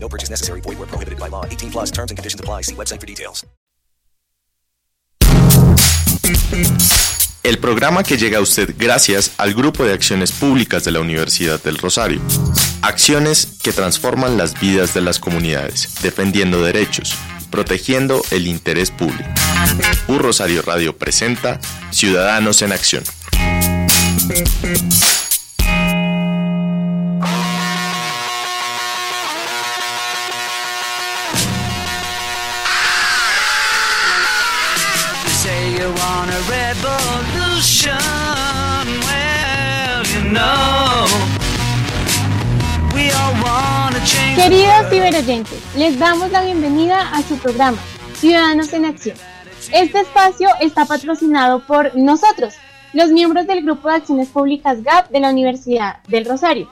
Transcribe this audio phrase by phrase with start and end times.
[0.00, 0.60] No purchase necessary.
[0.62, 1.44] Void where prohibited by law.
[1.44, 2.62] 18 plus terms and conditions apply.
[2.62, 3.44] See website for details.
[7.42, 11.62] El programa que llega a usted gracias al Grupo de Acciones Públicas de la Universidad
[11.62, 12.20] del Rosario.
[12.82, 17.14] Acciones que transforman las vidas de las comunidades, defendiendo derechos,
[17.50, 19.30] protegiendo el interés público.
[20.08, 21.58] Un Rosario Radio presenta
[21.90, 23.04] Ciudadanos en Acción.
[44.36, 47.78] Queridos ciberoyentes, les damos la bienvenida a su programa
[48.14, 49.16] Ciudadanos en Acción.
[49.72, 52.54] Este espacio está patrocinado por nosotros,
[52.92, 56.70] los miembros del Grupo de Acciones Públicas GAP de la Universidad del Rosario.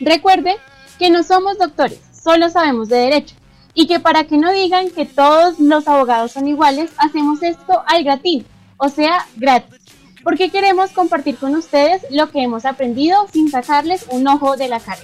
[0.00, 0.56] Recuerden
[0.98, 3.34] que no somos doctores, solo sabemos de derecho
[3.74, 8.02] y que para que no digan que todos los abogados son iguales, hacemos esto al
[8.02, 8.46] gratín,
[8.78, 9.77] o sea, gratis,
[10.22, 14.80] porque queremos compartir con ustedes lo que hemos aprendido sin sacarles un ojo de la
[14.80, 15.00] cara.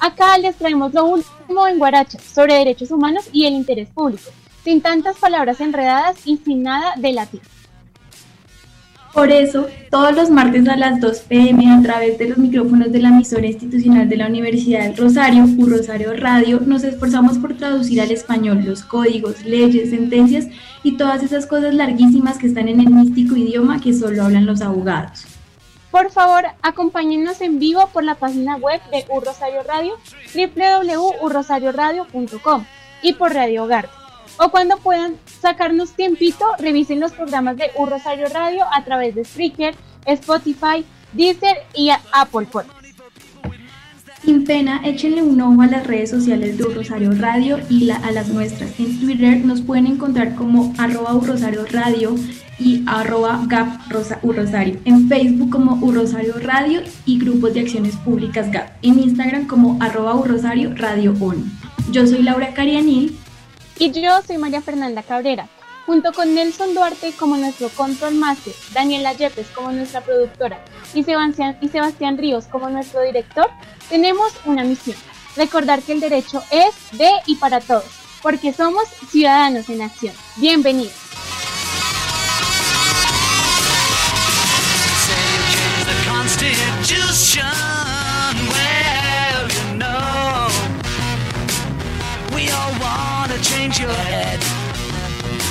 [0.00, 4.30] Acá les traemos lo último en Guaracha sobre derechos humanos y el interés público,
[4.62, 7.40] sin tantas palabras enredadas y sin nada de latín.
[9.16, 12.98] Por eso, todos los martes a las 2 pm a través de los micrófonos de
[12.98, 18.02] la emisora institucional de la Universidad del Rosario, U Rosario Radio, nos esforzamos por traducir
[18.02, 20.48] al español los códigos, leyes, sentencias
[20.82, 24.60] y todas esas cosas larguísimas que están en el místico idioma que solo hablan los
[24.60, 25.24] abogados.
[25.90, 29.94] Por favor, acompáñennos en vivo por la página web de U Rosario Radio,
[30.34, 32.66] www.urrosarioradio.com
[33.00, 33.88] y por Radio Hogar.
[34.38, 39.24] O cuando puedan sacarnos tiempito, revisen los programas de U Rosario Radio a través de
[39.24, 39.74] Spreaker,
[40.04, 42.70] Spotify, Deezer y Apple Podcast.
[44.24, 48.10] Sin pena, échenle un ojo a las redes sociales de U Rosario Radio y a
[48.10, 48.78] las nuestras.
[48.80, 52.14] En Twitter nos pueden encontrar como arroba Rosario Radio
[52.58, 54.80] y arroba gap Rosa- U Rosario.
[54.84, 58.68] En Facebook como U Rosario Radio y grupos de acciones públicas GAP.
[58.82, 61.44] En Instagram como arroba U Rosario Radio ONU.
[61.92, 63.16] Yo soy Laura Carianil
[63.78, 65.48] Y yo soy María Fernanda Cabrera.
[65.84, 70.58] Junto con Nelson Duarte como nuestro Control Master, Daniela Yepes como nuestra productora
[70.94, 73.48] y Sebastián, Ríos como nuestro director,
[73.88, 74.96] tenemos una misión.
[75.36, 77.84] Recordar que el derecho es de y para todos,
[78.20, 80.14] porque somos ciudadanos en acción.
[80.36, 81.06] Bienvenidos.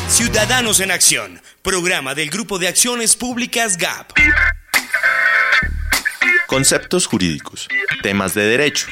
[0.07, 4.11] Ciudadanos en Acción, programa del Grupo de Acciones Públicas GAP.
[6.47, 7.67] Conceptos jurídicos,
[8.01, 8.87] temas de derecho,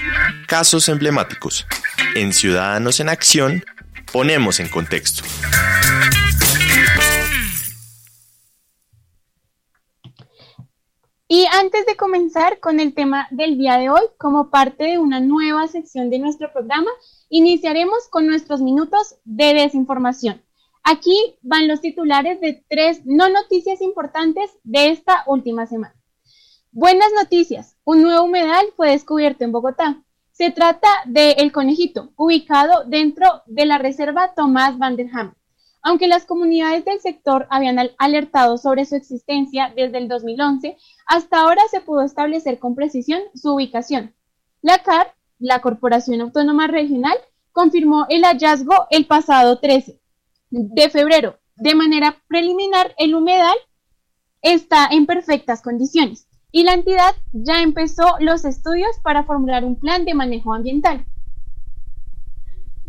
[0.47, 1.65] casos emblemáticos.
[2.15, 3.63] En Ciudadanos en Acción
[4.11, 5.23] ponemos en contexto.
[11.27, 15.19] Y antes de comenzar con el tema del día de hoy, como parte de una
[15.19, 16.91] nueva sección de nuestro programa,
[17.29, 20.41] iniciaremos con nuestros minutos de desinformación.
[20.83, 25.95] Aquí van los titulares de tres no noticias importantes de esta última semana.
[26.71, 30.03] Buenas noticias, un nuevo humedal fue descubierto en Bogotá.
[30.31, 35.35] Se trata de El Conejito, ubicado dentro de la reserva Tomás Van der Ham.
[35.83, 41.41] Aunque las comunidades del sector habían al- alertado sobre su existencia desde el 2011, hasta
[41.41, 44.15] ahora se pudo establecer con precisión su ubicación.
[44.61, 47.17] La CAR, la Corporación Autónoma Regional,
[47.51, 49.99] confirmó el hallazgo el pasado 13
[50.49, 51.39] de febrero.
[51.55, 53.57] De manera preliminar, el humedal
[54.41, 60.05] está en perfectas condiciones y la entidad ya empezó los estudios para formular un plan
[60.05, 61.05] de manejo ambiental.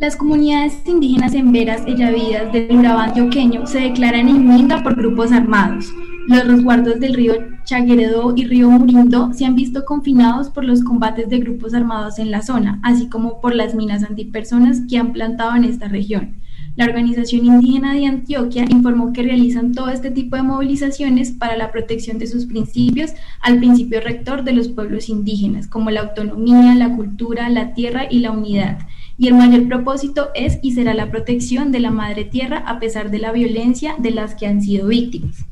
[0.04, 5.32] Las comunidades indígenas en Veras, Ellavidas del Urabá antioqueño se declaran en Minga por grupos
[5.32, 5.94] armados.
[6.28, 7.32] Los resguardos del río
[7.64, 12.30] Chagueredó y río Murindo se han visto confinados por los combates de grupos armados en
[12.30, 16.34] la zona, así como por las minas antipersonas que han plantado en esta región.
[16.76, 21.72] La Organización Indígena de Antioquia informó que realizan todo este tipo de movilizaciones para la
[21.72, 26.94] protección de sus principios al principio rector de los pueblos indígenas, como la autonomía, la
[26.94, 28.80] cultura, la tierra y la unidad.
[29.16, 33.10] Y el mayor propósito es y será la protección de la madre tierra a pesar
[33.10, 35.46] de la violencia de las que han sido víctimas.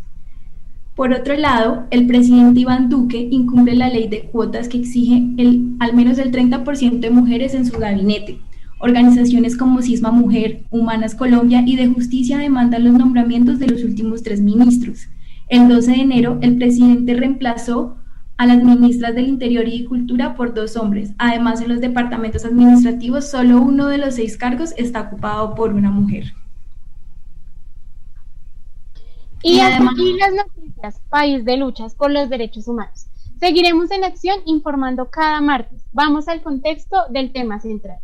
[0.94, 5.76] Por otro lado, el presidente Iván Duque incumple la ley de cuotas que exige el,
[5.81, 8.41] al menos el 30% de mujeres en su gabinete.
[8.79, 14.23] Organizaciones como Cisma Mujer, Humanas Colombia y de Justicia demandan los nombramientos de los últimos
[14.23, 15.09] tres ministros.
[15.49, 17.97] El 12 de enero, el presidente reemplazó
[18.43, 21.12] a las ministras del Interior y Cultura por dos hombres.
[21.17, 25.93] Además, en los departamentos administrativos, solo uno de los seis cargos está ocupado por una
[25.93, 26.35] mujer.
[29.44, 33.06] Y, además, aquí las noticias, país de luchas por los derechos humanos.
[33.39, 35.81] Seguiremos en acción informando cada martes.
[35.93, 37.99] Vamos al contexto del tema central.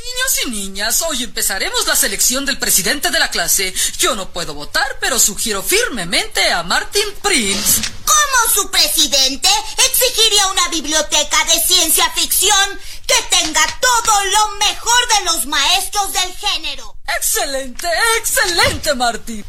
[0.00, 3.74] Niños y niñas, hoy empezaremos la selección del presidente de la clase.
[3.98, 7.82] Yo no puedo votar, pero sugiero firmemente a Martin Prince.
[8.04, 15.24] Como su presidente, exigiría una biblioteca de ciencia ficción que tenga todo lo mejor de
[15.26, 16.96] los maestros del género.
[17.18, 17.88] Excelente,
[18.18, 19.44] excelente, Martin.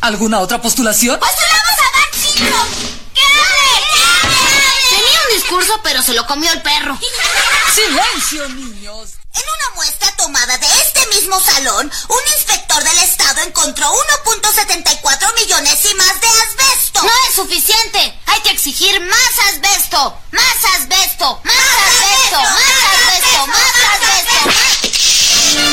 [0.00, 1.20] ¿Alguna otra postulación?
[1.20, 2.54] ¡Postulamos a Martin!
[4.88, 6.98] Tenía un discurso, pero se lo comió el perro.
[7.74, 9.14] ¡Silencio, niños!
[9.32, 15.84] En una muestra tomada de este mismo salón, un inspector del Estado encontró 1.74 millones
[15.84, 17.02] y más de asbesto.
[17.02, 17.98] No es suficiente.
[18.26, 20.18] Hay que exigir más asbesto.
[20.32, 21.40] Más asbesto.
[21.44, 21.56] Más
[21.86, 22.40] asbesto.
[22.40, 23.46] Más asbesto.
[23.46, 24.80] Más asbesto.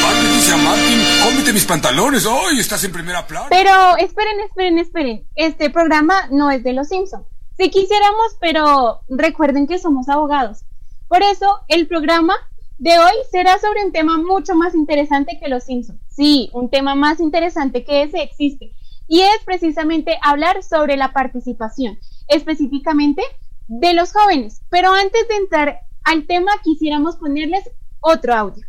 [0.01, 2.25] Martín dice a Martín, cómete mis pantalones.
[2.27, 3.47] Hoy estás en primera plana.
[3.49, 5.27] Pero esperen, esperen, esperen.
[5.35, 7.25] Este programa no es de los Simpson.
[7.57, 10.59] Si quisiéramos, pero recuerden que somos abogados.
[11.07, 12.36] Por eso el programa
[12.77, 16.00] de hoy será sobre un tema mucho más interesante que los Simpsons.
[16.09, 18.71] Sí, un tema más interesante que ese existe.
[19.07, 23.24] Y es precisamente hablar sobre la participación, específicamente
[23.68, 24.62] de los jóvenes.
[24.69, 27.69] Pero antes de entrar al tema, quisiéramos ponerles
[28.01, 28.65] otro audio.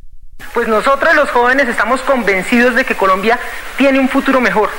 [0.55, 3.39] Pues nosotros los jóvenes estamos convencidos de que Colombia
[3.77, 4.71] tiene un futuro mejor.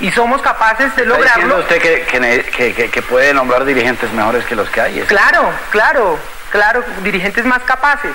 [0.00, 1.58] Y somos capaces de lograrlo.
[1.58, 5.00] usted que, que, que, que, puede nombrar dirigentes mejores que los que hay?
[5.00, 6.18] Claro, claro,
[6.50, 8.12] claro, dirigentes más capaces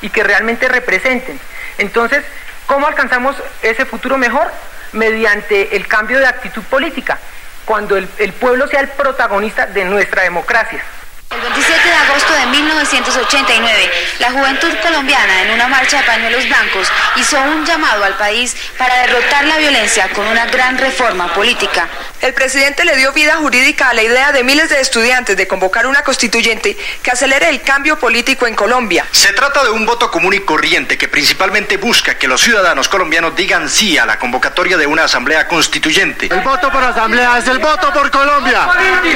[0.00, 1.40] y que realmente representen.
[1.78, 2.24] Entonces,
[2.66, 4.50] ¿cómo alcanzamos ese futuro mejor?
[4.92, 7.18] Mediante el cambio de actitud política,
[7.64, 10.82] cuando el, el pueblo sea el protagonista de nuestra democracia.
[11.30, 16.90] El 27 de agosto de 1989, la juventud colombiana en una marcha de pañuelos blancos
[17.16, 21.86] hizo un llamado al país para derrotar la violencia con una gran reforma política.
[22.22, 25.86] El presidente le dio vida jurídica a la idea de miles de estudiantes de convocar
[25.86, 29.06] una constituyente que acelere el cambio político en Colombia.
[29.12, 33.36] Se trata de un voto común y corriente que principalmente busca que los ciudadanos colombianos
[33.36, 36.26] digan sí a la convocatoria de una asamblea constituyente.
[36.32, 38.66] El voto por asamblea es el voto por Colombia.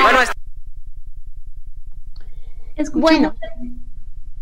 [0.02, 0.20] Bueno,
[2.76, 3.34] Escuchamos, bueno,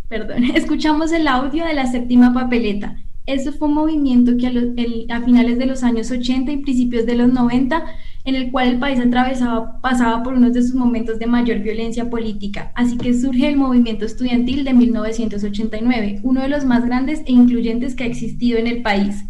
[0.08, 2.96] perdón, escuchamos el audio de la séptima papeleta.
[3.26, 7.06] Ese fue un movimiento que a, el, a, finales de los años 80 y principios
[7.06, 7.84] de los 90,
[8.24, 12.10] en el cual el país atravesaba, pasaba por uno de sus momentos de mayor violencia
[12.10, 12.72] política.
[12.74, 17.94] Así que surge el movimiento estudiantil de 1989, uno de los más grandes e incluyentes
[17.94, 19.24] que ha existido en el país.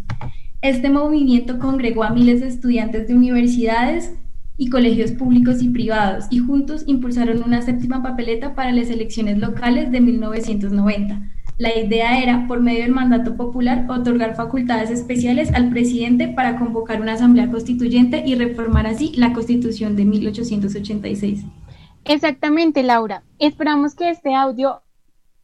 [0.62, 4.14] Este movimiento congregó a miles de estudiantes de universidades,
[4.60, 9.90] y colegios públicos y privados, y juntos impulsaron una séptima papeleta para las elecciones locales
[9.90, 11.18] de 1990.
[11.56, 17.00] La idea era, por medio del mandato popular, otorgar facultades especiales al presidente para convocar
[17.00, 21.42] una asamblea constituyente y reformar así la constitución de 1886.
[22.04, 23.22] Exactamente, Laura.
[23.38, 24.82] Esperamos que este audio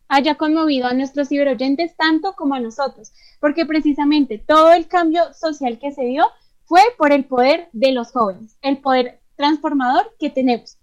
[0.09, 5.79] haya conmovido a nuestros ciberoyentes tanto como a nosotros, porque precisamente todo el cambio social
[5.79, 6.27] que se dio
[6.67, 10.79] fue por el poder de los jóvenes, el poder transformador que tenemos.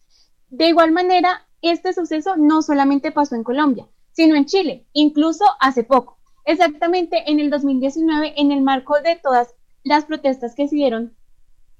[0.50, 5.84] De igual manera, este suceso no solamente pasó en Colombia, sino en Chile, incluso hace
[5.84, 11.16] poco, exactamente en el 2019, en el marco de todas las protestas que se dieron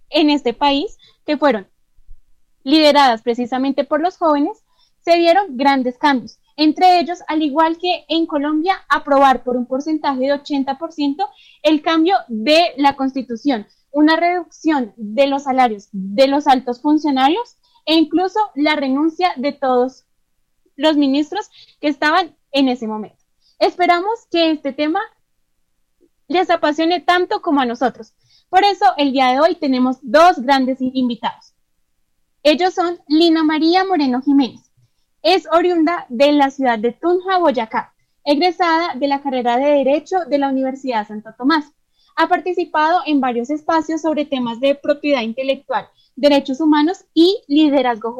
[0.10, 1.68] en este país, que fueron
[2.64, 4.64] lideradas precisamente por los jóvenes,
[5.00, 6.40] se dieron grandes cambios.
[6.56, 11.28] Entre ellos, al igual que en Colombia, aprobar por un porcentaje de 80%
[11.64, 17.96] el cambio de la constitución, una reducción de los salarios de los altos funcionarios e
[17.96, 20.06] incluso la renuncia de todos
[20.76, 23.24] los ministros que estaban en ese momento.
[23.60, 25.00] Esperamos que este tema
[26.28, 28.14] les apasione tanto como a nosotros.
[28.50, 31.54] Por eso, el día de hoy tenemos dos grandes invitados.
[32.42, 34.72] Ellos son Lina María Moreno Jiménez.
[35.22, 37.94] Es oriunda de la ciudad de Tunja, Boyacá,
[38.26, 41.72] egresada de la carrera de Derecho de la Universidad Santo Tomás.
[42.16, 48.14] Ha participado en varios espacios sobre temas de propiedad intelectual, derechos humanos y liderazgo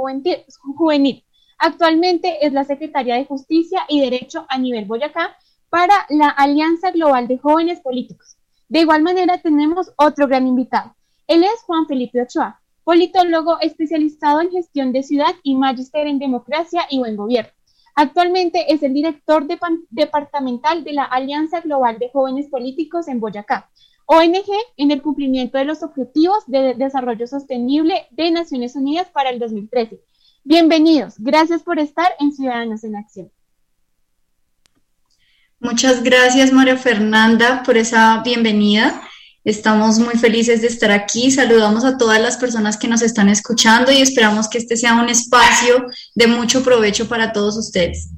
[0.76, 1.24] juvenil.
[1.58, 5.38] Actualmente es la secretaria de Justicia y Derecho a nivel Boyacá,
[5.70, 8.38] para la Alianza Global de Jóvenes Políticos.
[8.70, 10.96] De igual manera tenemos otro gran invitado.
[11.26, 16.84] Él es Juan Felipe Ochoa, politólogo especializado en gestión de ciudad y magíster en democracia
[16.92, 17.52] y buen gobierno.
[17.96, 19.46] Actualmente es el director
[19.90, 23.70] departamental de la Alianza Global de Jóvenes Políticos en Boyacá,
[24.06, 29.40] ONG en el cumplimiento de los Objetivos de Desarrollo Sostenible de Naciones Unidas para el
[29.40, 30.00] 2013.
[30.44, 33.32] Bienvenidos, gracias por estar en Ciudadanos en Acción.
[35.60, 39.02] Muchas gracias María Fernanda por esa bienvenida.
[39.44, 41.30] Estamos muy felices de estar aquí.
[41.30, 45.10] Saludamos a todas las personas que nos están escuchando y esperamos que este sea un
[45.10, 45.86] espacio
[46.16, 48.10] de mucho provecho para todos ustedes.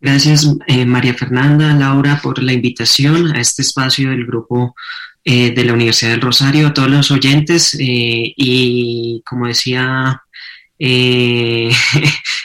[0.00, 4.74] Gracias eh, María Fernanda, Laura, por la invitación a este espacio del grupo
[5.24, 10.22] eh, de la Universidad del Rosario, a todos los oyentes eh, y como decía
[10.82, 11.70] en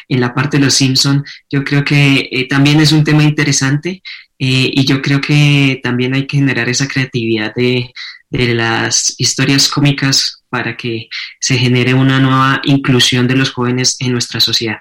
[0.09, 4.03] la parte de los Simpson, yo creo que también es un tema interesante
[4.37, 7.93] eh, y yo creo que también hay que generar esa creatividad de,
[8.29, 11.07] de, las historias cómicas para que
[11.39, 14.77] se genere una nueva inclusión de los jóvenes en nuestra sociedad.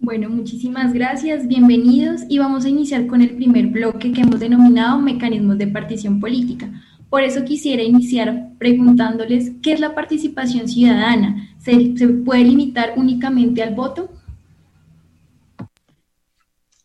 [0.00, 4.98] Bueno, muchísimas gracias, bienvenidos y vamos a iniciar con el primer bloque que hemos denominado
[4.98, 6.68] mecanismos de partición política.
[7.08, 11.54] Por eso quisiera iniciar preguntándoles qué es la participación ciudadana.
[11.58, 14.10] ¿Se, se puede limitar únicamente al voto?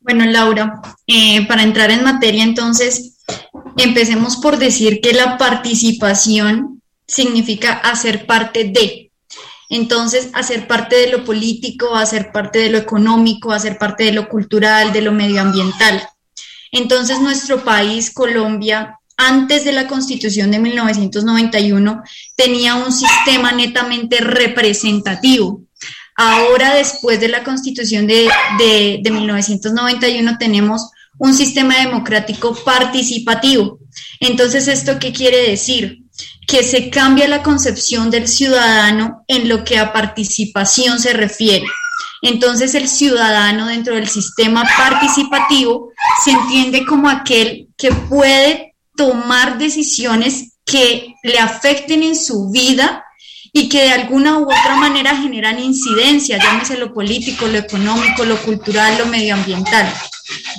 [0.08, 3.18] Bueno, Laura, eh, para entrar en materia, entonces,
[3.76, 9.12] empecemos por decir que la participación significa hacer parte de.
[9.70, 14.30] Entonces, hacer parte de lo político, hacer parte de lo económico, hacer parte de lo
[14.30, 16.02] cultural, de lo medioambiental.
[16.72, 22.02] Entonces, nuestro país, Colombia, antes de la constitución de 1991,
[22.38, 25.67] tenía un sistema netamente representativo.
[26.20, 28.28] Ahora, después de la constitución de,
[29.04, 33.80] 1991, tenemos un sistema democrático participativo.
[34.20, 36.00] Entonces, ¿esto qué quiere decir?
[36.48, 41.68] Que se cambia la concepción del ciudadano en lo que a participación se refiere.
[42.24, 45.92] Entonces, el ciudadano dentro del sistema participativo
[46.24, 53.04] se entiende como aquel que puede tomar decisiones que le afecten en su vida
[53.58, 58.38] y que de alguna u otra manera generan incidencia, llámese lo político, lo económico, lo
[58.44, 59.92] cultural, lo medioambiental.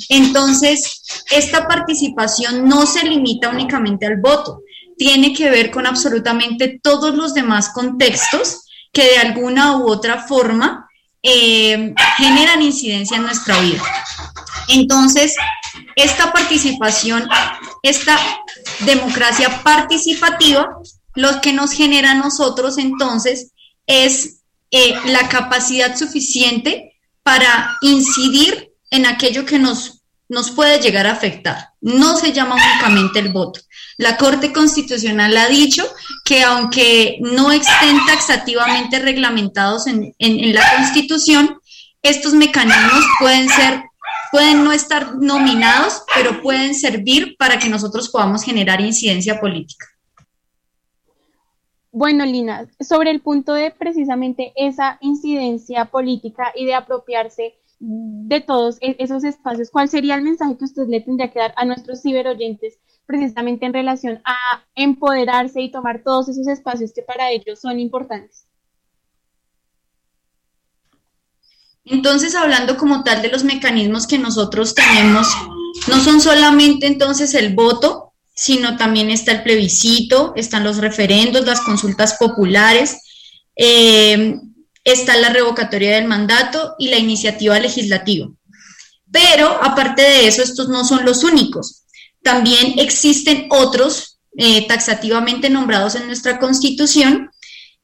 [0.08, 4.62] Entonces, esta participación no se limita únicamente al voto,
[4.96, 8.62] tiene que ver con absolutamente todos los demás contextos
[8.92, 10.90] que de alguna u otra forma
[11.22, 13.82] eh, generan incidencia en nuestra vida.
[14.66, 15.36] Entonces,
[15.94, 17.28] esta participación,
[17.84, 18.18] esta
[18.80, 20.77] democracia participativa
[21.14, 23.52] lo que nos genera a nosotros entonces
[23.86, 31.12] es eh, la capacidad suficiente para incidir en aquello que nos, nos puede llegar a
[31.12, 31.70] afectar.
[31.80, 33.60] No se llama únicamente el voto.
[33.96, 35.84] La Corte Constitucional ha dicho
[36.24, 41.58] que aunque no estén taxativamente reglamentados en, en la Constitución,
[42.02, 43.82] estos mecanismos pueden ser
[44.30, 49.86] pueden no estar nominados, pero pueden servir para que nosotros podamos generar incidencia política.
[51.98, 58.78] Bueno, Lina, sobre el punto de precisamente esa incidencia política y de apropiarse de todos
[58.80, 62.00] e-, esos espacios, ¿cuál sería el mensaje que usted le tendría que dar a nuestros
[62.00, 64.36] ciberoyentes precisamente en relación a
[64.76, 68.46] empoderarse y tomar todos esos espacios que para ellos son importantes?
[71.84, 75.26] Entonces, hablando como tal de los mecanismos que nosotros tenemos,
[75.88, 78.07] no son solamente entonces el voto,
[78.38, 82.99] sino también está el plebiscito, están los referendos, las consultas populares,
[83.57, 84.37] eh,
[84.85, 88.28] está la revocatoria del mandato y la iniciativa legislativa.
[89.11, 91.83] Pero aparte de eso, estos no son los únicos.
[92.23, 97.33] También existen otros eh, taxativamente nombrados en nuestra constitución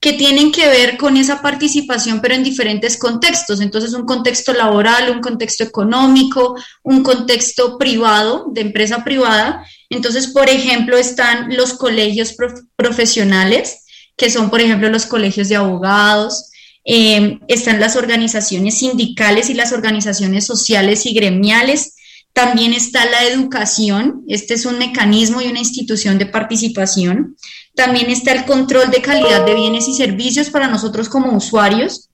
[0.01, 3.61] que tienen que ver con esa participación, pero en diferentes contextos.
[3.61, 10.49] Entonces, un contexto laboral, un contexto económico, un contexto privado, de empresa privada, entonces, por
[10.49, 12.35] ejemplo, están los colegios
[12.77, 13.85] profesionales,
[14.17, 16.51] que son, por ejemplo, los colegios de abogados,
[16.85, 21.95] em, están las organizaciones sindicales y las organizaciones sociales y gremiales.
[22.35, 27.37] También está la educación, este es un mecanismo y una institución de participación.
[27.75, 32.11] También está el control de calidad de bienes y servicios para nosotros como usuarios.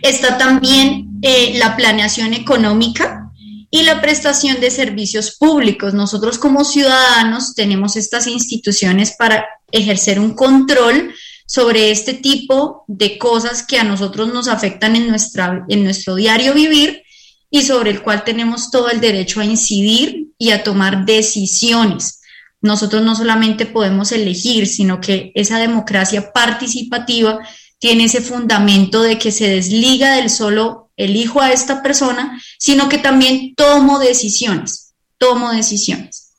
[0.00, 3.24] Está también eh, la planeación económica,
[3.74, 5.94] y la prestación de servicios públicos.
[5.94, 11.12] Nosotros como ciudadanos tenemos estas instituciones para ejercer un control
[11.44, 16.54] sobre este tipo de cosas que a nosotros nos afectan en, nuestra, en nuestro diario
[16.54, 17.02] vivir
[17.54, 22.20] y sobre el cual tenemos todo el derecho a incidir y a tomar decisiones.
[22.60, 27.38] Nosotros no solamente podemos elegir, sino que esa democracia participativa
[27.78, 32.98] tiene ese fundamento de que se desliga del solo elijo a esta persona, sino que
[32.98, 36.34] también tomo decisiones, tomo decisiones.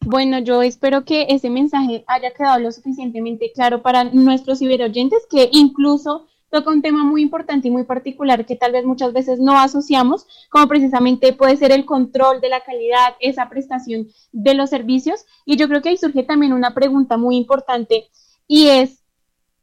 [0.00, 5.48] Bueno, yo espero que ese mensaje haya quedado lo suficientemente claro para nuestros ciberoyentes, que
[5.52, 9.58] incluso toca un tema muy importante y muy particular que tal vez muchas veces no
[9.58, 15.24] asociamos, como precisamente puede ser el control de la calidad, esa prestación de los servicios.
[15.46, 18.10] Y yo creo que ahí surge también una pregunta muy importante
[18.46, 19.02] y es,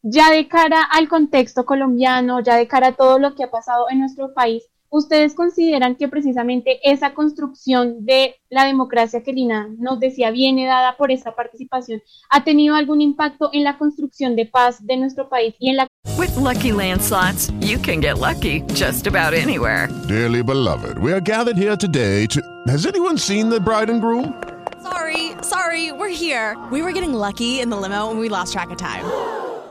[0.02, 3.86] ya de cara al contexto colombiano, ya de cara a todo lo que ha pasado
[3.92, 10.00] en nuestro país, ¿ustedes consideran que precisamente esa construcción de la democracia que Lina nos
[10.00, 14.86] decía viene dada por esa participación ha tenido algún impacto en la construcción de paz
[14.86, 19.34] de nuestro país y en la With lucky landslots, you can get lucky just about
[19.34, 19.88] anywhere.
[20.08, 24.34] Dearly beloved, we are gathered here today to Has anyone seen the bride and groom?
[24.82, 26.58] Sorry, sorry, we're here.
[26.72, 29.06] We were getting lucky in the limo and we lost track of time.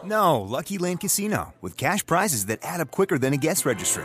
[0.04, 4.04] No, Lucky Land Casino with cash prizes that add up quicker than a guest registry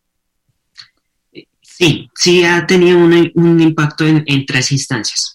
[1.81, 5.33] Sí, sí ha tenido un, impacto en, tres instancias.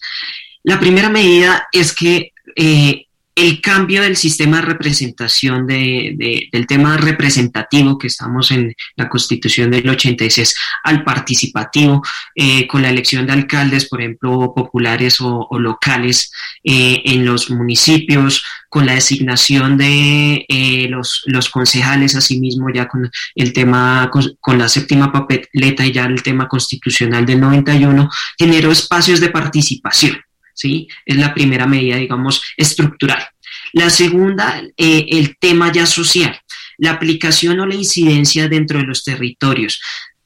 [0.62, 3.05] La primera medida es que eh,
[3.36, 9.88] el cambio del sistema de representación del tema representativo que estamos en la constitución del
[9.90, 12.02] 86 al participativo,
[12.34, 16.32] eh, con la elección de alcaldes, por ejemplo, populares o, locales
[16.64, 23.10] eh, en los municipios, con la designación de eh, los, los, concejales, asimismo ya con
[23.34, 29.20] el tema, con, la séptima papeleta y ya el tema constitucional del 91, generó espacios
[29.20, 30.25] de participación.
[30.56, 30.88] ¿Sí?
[31.04, 33.22] Es la primera medida, digamos, estructural.
[33.72, 36.36] La segunda, eh, el tema ya social,
[36.78, 39.80] la aplicación o la incidencia dentro de los territorios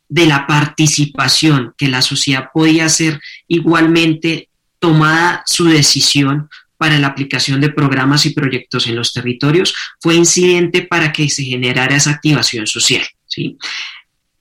[0.09, 4.49] de la participación, que la sociedad podía ser igualmente
[4.81, 10.83] tomada su decisión para la aplicación de programas y proyectos en los territorios, fue incidente
[10.83, 13.05] para que se generara esa activación social.
[13.27, 13.57] ¿sí?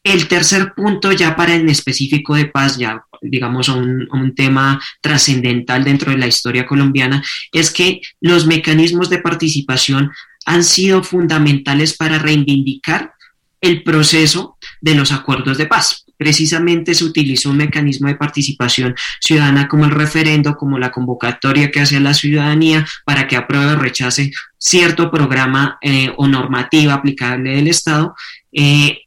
[0.03, 5.83] El tercer punto, ya para el específico de paz, ya digamos un, un tema trascendental
[5.83, 10.11] dentro de la historia colombiana, es que los mecanismos de participación
[10.45, 13.13] han sido fundamentales para reivindicar
[13.61, 16.05] el proceso de los acuerdos de paz.
[16.17, 21.79] Precisamente se utilizó un mecanismo de participación ciudadana como el referendo, como la convocatoria que
[21.79, 27.67] hace la ciudadanía para que apruebe o rechace cierto programa eh, o normativa aplicable del
[27.67, 28.15] Estado.
[28.51, 29.03] Eh,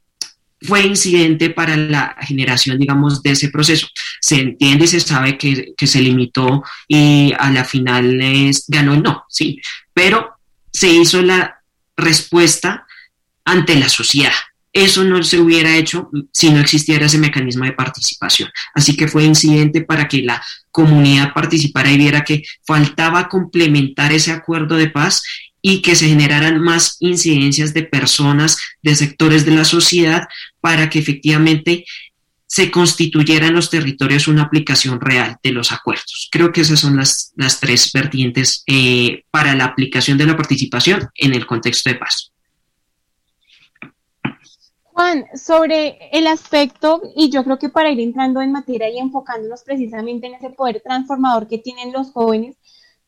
[0.63, 3.87] fue incidente para la generación, digamos, de ese proceso.
[4.21, 8.17] Se entiende y se sabe que, se limitó y a la final
[8.67, 9.59] ganó el no, sí,
[9.93, 10.37] pero
[10.71, 11.61] se hizo la
[11.97, 12.87] respuesta
[13.45, 14.31] ante la sociedad.
[14.71, 18.49] Eso no se hubiera hecho si no existiera ese mecanismo de participación.
[18.73, 24.31] Así que fue incidente para que la comunidad participara y viera que faltaba complementar ese
[24.31, 25.21] acuerdo de paz
[25.65, 30.27] y que se generaran más incidencias de personas, de sectores de la sociedad,
[30.59, 31.85] para que efectivamente
[32.45, 36.27] se constituyera en los territorios una aplicación real de los acuerdos.
[36.31, 41.09] Creo que esas son las, las tres vertientes eh, para la aplicación de la participación
[41.15, 42.33] en el contexto de paz.
[44.83, 49.63] Juan, sobre el aspecto, y yo creo que para ir entrando en materia y enfocándonos
[49.63, 52.57] precisamente en ese poder transformador que tienen los jóvenes,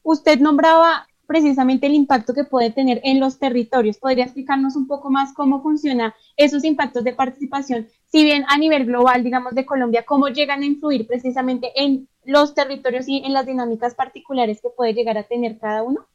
[0.02, 3.98] usted nombraba precisamente el impacto que puede tener en los territorios.
[3.98, 8.86] ¿Podría explicarnos un poco más cómo funcionan esos impactos de participación, si bien a nivel
[8.86, 13.46] global, digamos, de Colombia, cómo llegan a influir precisamente en los territorios y en las
[13.46, 16.08] dinámicas particulares que puede llegar a tener cada uno?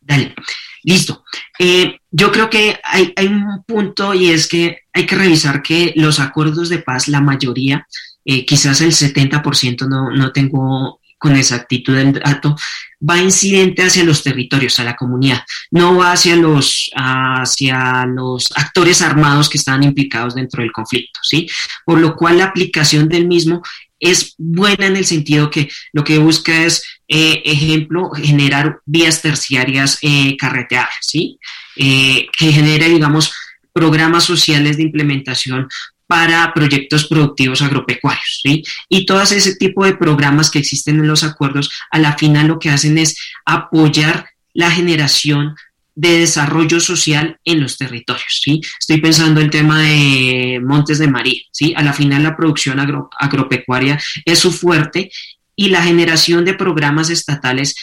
[0.00, 0.34] Dale,
[0.82, 1.24] listo.
[1.58, 6.20] Eh, yo creo que hay, un punto y es que hay que revisar que los
[6.20, 7.86] acuerdos de paz, la mayoría,
[8.24, 12.54] eh, quizás el 70%, no, no tengo con exactitud el dato,
[13.00, 19.00] va incidente hacia los territorios, a la comunidad, no va hacia los, hacia los actores
[19.00, 21.48] armados que están implicados dentro del conflicto, ¿sí?
[21.86, 23.62] Por lo cual la aplicación del mismo
[23.98, 29.96] es buena en el sentido que lo que busca es, eh, ejemplo, generar vías terciarias
[30.02, 31.38] eh, carreteadas, ¿sí?
[31.76, 33.32] Eh, que genere, digamos,
[33.72, 35.68] programas sociales de implementación
[36.06, 38.62] para proyectos productivos agropecuarios, ¿sí?
[38.88, 42.58] Y todo ese tipo de programas que existen en los acuerdos, a la final lo
[42.58, 45.54] que hacen es apoyar la generación
[45.94, 48.60] de desarrollo social en los territorios, ¿sí?
[48.80, 51.72] Estoy pensando en el tema de Montes de María, ¿sí?
[51.76, 55.10] A la final la producción agropecuaria es su fuerte
[55.56, 57.76] y la generación de programas estatales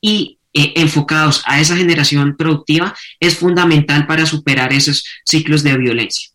[0.00, 6.30] y eh, enfocados a esa generación productiva es fundamental para superar esos ciclos de violencia.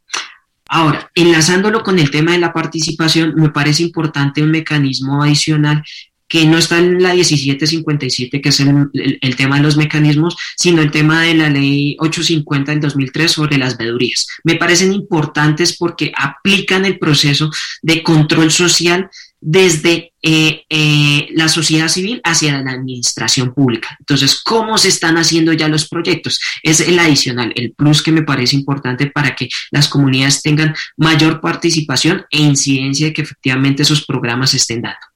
[0.75, 5.83] Ahora, enlazándolo con el tema de la participación, me parece importante un mecanismo adicional
[6.27, 10.91] que no está en la 1757, que es el, tema de los mecanismos, sino el
[10.91, 14.27] tema de la ley 850 del 2003 sobre las vedurías.
[14.43, 19.09] Me parecen importantes porque aplican el proceso de control social
[19.45, 23.97] desde eh, eh, la sociedad civil hacia la administración pública.
[23.99, 26.39] Entonces, ¿cómo se están haciendo ya los proyectos?
[26.63, 31.41] Es el adicional, el plus que me parece importante para que las comunidades tengan mayor
[31.41, 35.12] participación e incidencia de que efectivamente esos programas estén dando.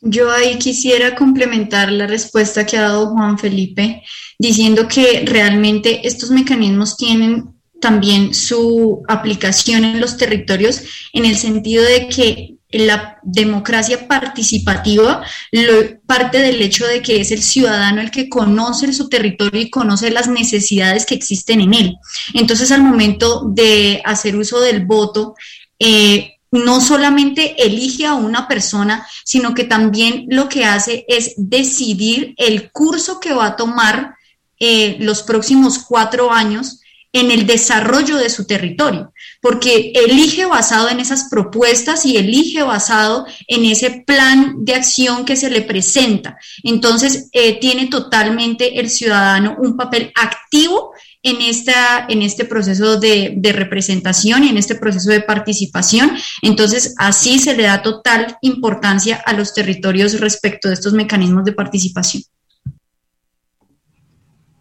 [0.00, 4.02] Yo ahí quisiera complementar la respuesta que ha dado Juan Felipe,
[4.38, 10.82] diciendo que realmente estos mecanismos tienen también su aplicación en los territorios
[11.12, 17.30] en el sentido de que la democracia participativa lo, parte del hecho de que es
[17.32, 21.96] el ciudadano el que conoce su territorio y conoce las necesidades que existen en él.
[22.34, 25.34] Entonces, al momento de hacer uso del voto,
[25.78, 32.34] eh, no solamente elige a una persona, sino que también lo que hace es decidir
[32.36, 34.14] el curso que va a tomar
[34.58, 36.80] eh, los próximos cuatro años
[37.18, 43.26] en el desarrollo de su territorio, porque elige basado en esas propuestas y elige basado
[43.46, 46.36] en ese plan de acción que se le presenta.
[46.62, 53.34] Entonces, eh, tiene totalmente el ciudadano un papel activo en, esta, en este proceso de,
[53.36, 56.16] de, representación y en este proceso de participación.
[56.42, 61.52] Entonces, así se le da total importancia a los territorios respecto de estos mecanismos de
[61.52, 62.22] participación.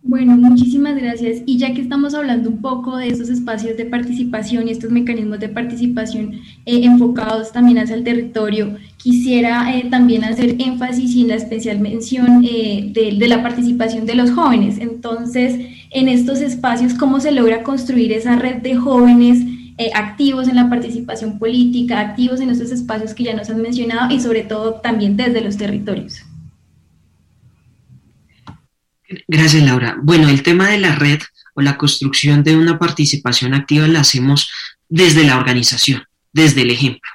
[0.07, 1.41] Bueno, muchísimas gracias.
[1.45, 5.37] Y ya que estamos hablando un poco de estos espacios de participación y estos mecanismos
[5.41, 11.35] de participación eh, enfocados también hacia el territorio, quisiera eh, también hacer énfasis y la
[11.35, 14.77] especial mención eh, de, la participación de los jóvenes.
[14.79, 15.55] Entonces,
[15.91, 19.43] en estos espacios, ¿cómo se logra construir esa red de jóvenes?
[19.93, 24.19] activos en la participación política, activos en estos espacios que ya nos han mencionado y
[24.19, 26.26] sobre todo también desde los territorios.
[29.27, 29.97] Gracias, Laura.
[30.01, 31.19] Bueno, el tema de la red
[31.53, 34.51] o la construcción de una participación activa la hacemos
[34.89, 37.09] desde la organización, desde el ejemplo.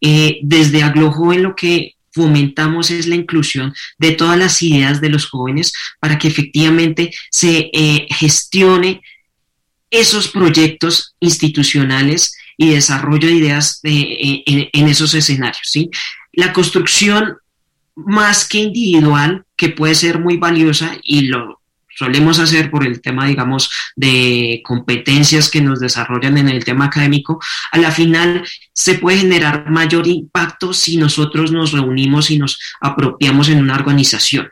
[0.00, 5.08] Eh, desde Aglo Joven lo que fomentamos es la inclusión de todas las ideas de
[5.08, 9.02] los jóvenes para que efectivamente se eh, gestione
[9.90, 15.62] esos proyectos institucionales y desarrollo de ideas eh, en, en, esos escenarios.
[15.64, 15.90] ¿sí?
[16.32, 17.36] La construcción
[17.94, 21.60] más que individual, que puede ser muy valiosa y lo
[21.94, 27.40] solemos hacer por el tema, digamos, de competencias que nos desarrollan en el tema académico,
[27.70, 33.48] a la final se puede generar mayor impacto si nosotros nos reunimos y nos apropiamos
[33.48, 34.50] en una organización.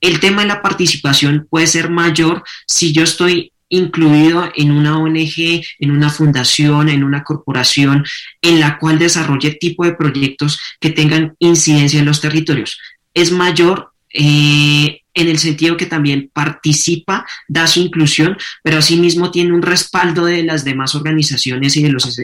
[0.00, 5.62] El tema de la participación puede ser mayor si yo estoy incluido en una ONG,
[5.78, 8.04] en una fundación, en una corporación,
[8.42, 12.78] en la cual desarrolle tipo de proyectos que tengan incidencia en los territorios.
[13.14, 19.52] Es mayor eh, en el sentido que también participa, da su inclusión, pero asimismo tiene
[19.52, 22.20] un respaldo de las demás organizaciones y de los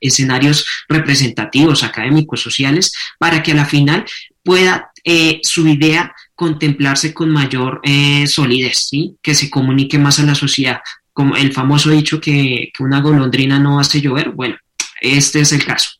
[0.00, 4.04] escenarios representativos, académicos, sociales, para que a la final
[4.42, 9.16] pueda eh, su idea contemplarse con mayor eh, solidez, ¿sí?
[9.22, 10.80] que se comunique más a la sociedad.
[11.12, 14.56] Como el famoso dicho que, una golondrina no hace llover, bueno,
[15.00, 15.90] este es el caso.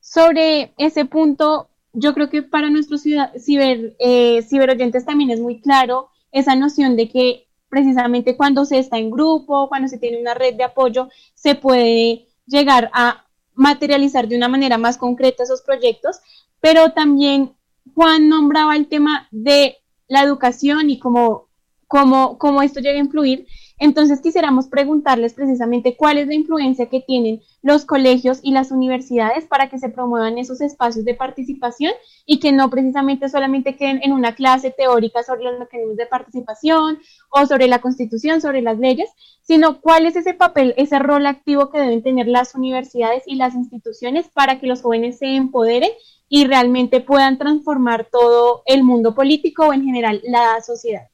[0.00, 6.10] Sobre ese punto, yo creo que para nuestros ciber, eh, ciberoyentes también es muy claro
[6.32, 10.54] esa noción de que precisamente cuando se está en grupo, cuando se tiene una red
[10.54, 16.20] de apoyo, se puede llegar a materializar de una manera más concreta esos proyectos,
[16.60, 17.54] pero también
[17.94, 21.48] Juan nombraba el tema de la educación y cómo,
[21.86, 23.46] cómo, cómo esto llega a influir
[23.82, 29.44] Entonces quisiéramos preguntarles precisamente cuál es la influencia que tienen los colegios y las universidades
[29.46, 31.92] para que se promuevan esos espacios de participación
[32.24, 37.00] y que no precisamente solamente queden en una clase teórica sobre los mecanismos de participación
[37.28, 41.70] o sobre la constitución, sobre las leyes, sino cuál es ese papel, ese rol activo
[41.70, 45.90] que deben tener las universidades y las instituciones para que los jóvenes se empoderen
[46.28, 51.11] y realmente puedan transformar todo el mundo político o en general la sociedad.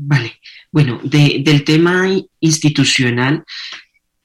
[0.00, 2.06] Vale, bueno, del tema
[2.38, 3.44] institucional,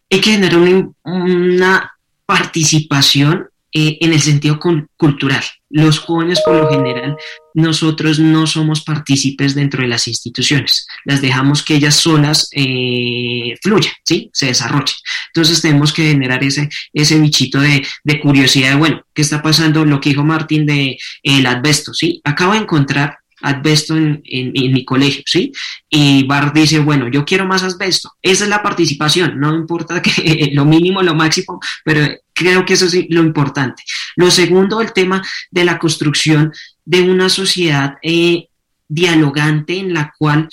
[0.09, 0.59] hay que generar
[1.03, 1.89] una,
[2.25, 4.57] participación eh, en el sentido
[4.95, 5.43] cultural.
[5.69, 7.17] Los jóvenes, por lo general,
[7.53, 10.87] nosotros no somos partícipes dentro de las instituciones.
[11.03, 14.29] Las dejamos que ellas solas eh, fluyan, ¿sí?
[14.31, 14.95] Se desarrollen.
[15.33, 19.83] Entonces tenemos que generar ese, ese bichito de, de curiosidad de, bueno, ¿qué está pasando?
[19.83, 22.21] Lo que dijo Martín de el asbesto, ¿sí?
[22.23, 25.51] Acabo de encontrar asbesto en, mi colegio, ¿sí?
[25.89, 28.09] Y Bar dice, bueno, yo quiero más asbesto.
[28.21, 32.85] Esa es la participación, no importa que lo mínimo, lo máximo, pero creo que eso
[32.85, 33.83] es lo importante.
[34.15, 36.51] Lo segundo, el tema de la construcción
[36.85, 38.47] de una sociedad eh,
[38.87, 40.47] dialogante en la cual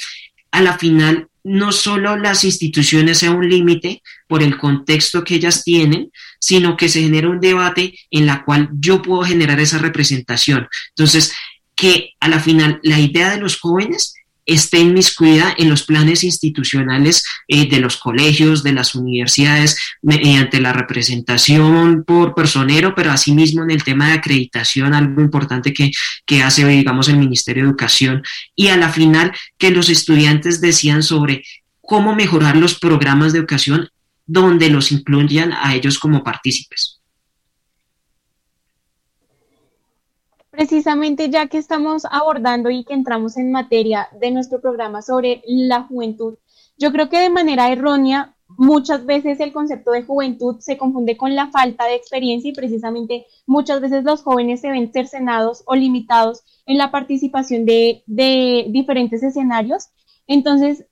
[0.50, 5.64] a la final no solo las instituciones sean un límite por el contexto que ellas
[5.64, 10.68] tienen, sino que se genere un debate en la cual yo puedo generar esa representación.
[10.90, 11.32] Entonces,
[11.80, 14.12] que a la final la idea de los jóvenes
[14.44, 20.74] esté inmiscuida en los planes institucionales eh, de los colegios, de las universidades, mediante la
[20.74, 25.90] representación por personero, pero asimismo en el tema de acreditación, algo importante que,
[26.26, 28.22] que hace, digamos, el Ministerio de Educación,
[28.54, 31.44] y a la final que los estudiantes decían sobre
[31.80, 33.88] cómo mejorar los programas de educación
[34.26, 36.99] donde los incluyan a ellos como partícipes.
[40.50, 45.82] Precisamente ya que estamos abordando y que entramos en materia de nuestro programa sobre la
[45.82, 46.38] juventud,
[46.76, 51.36] yo creo que de manera errónea muchas veces el concepto de juventud se confunde con
[51.36, 56.42] la falta de experiencia y precisamente muchas veces los jóvenes se ven cercenados o limitados
[56.66, 59.90] en la participación de, de diferentes escenarios.
[60.26, 60.86] Entonces,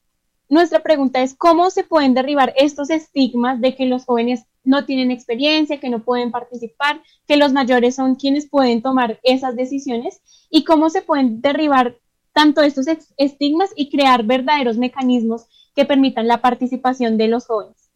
[0.49, 5.11] nuestra pregunta es, ¿cómo se pueden derribar estos estigmas de que los jóvenes no tienen
[5.11, 10.65] experiencia, que no pueden participar, que los mayores son quienes pueden tomar esas decisiones y
[10.65, 11.97] cómo se pueden derribar
[12.33, 17.88] tanto estos estigmas y crear verdaderos mecanismos que permitan la participación de los jóvenes.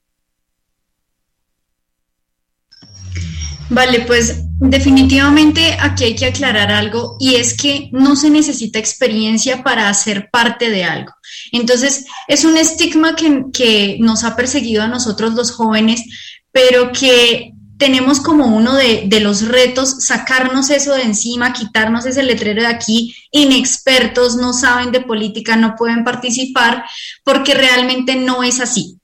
[3.72, 9.62] Vale, pues definitivamente aquí hay que aclarar algo y es que no se necesita experiencia
[9.64, 11.12] para hacer parte de algo.
[11.52, 16.02] Entonces, es un estigma que, que nos ha perseguido a nosotros los jóvenes
[16.52, 22.62] pero que tenemos como uno de, los retos sacarnos eso de encima, quitarnos ese letrero
[22.62, 26.84] de aquí, inexpertos, no saben de política, no pueden participar,
[27.24, 28.98] porque realmente no es así.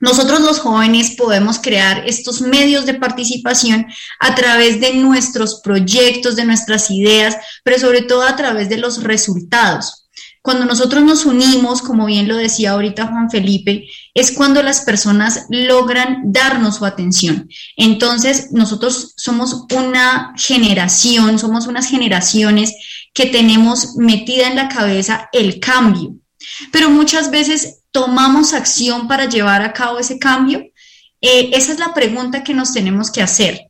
[0.00, 3.86] Nosotros los jóvenes podemos crear estos medios de participación
[4.20, 9.02] a través de nuestros proyectos, de nuestras ideas, pero sobre todo a través de los
[9.02, 10.08] resultados.
[10.40, 15.46] Cuando nosotros nos unimos, como bien lo decía ahorita Juan Felipe, es cuando las personas
[15.50, 17.48] logran darnos su atención.
[17.76, 22.72] Entonces, nosotros somos una generación, somos unas generaciones
[23.12, 26.14] que tenemos metida en la cabeza el cambio,
[26.72, 30.60] pero muchas veces tomamos acción para llevar a cabo ese cambio.
[31.20, 33.67] Eh, esa es la pregunta que nos tenemos que hacer.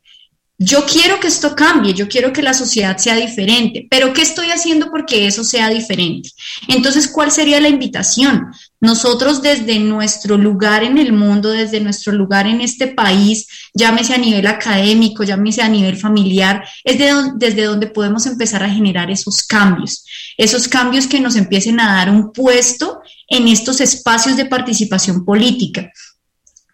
[0.61, 4.49] Yo quiero que esto cambie, yo quiero que la sociedad sea diferente, pero ¿qué estoy
[4.49, 6.31] haciendo porque eso sea diferente?
[6.67, 8.47] Entonces, ¿cuál sería la invitación?
[8.81, 14.19] Nosotros desde nuestro lugar en el mundo, desde nuestro lugar en este país, llámese a
[14.19, 16.99] nivel académico, llámese a nivel familiar, es
[17.37, 20.05] desde donde podemos empezar a generar esos cambios,
[20.37, 25.93] esos cambios que nos empiecen a dar un puesto en estos espacios de participación política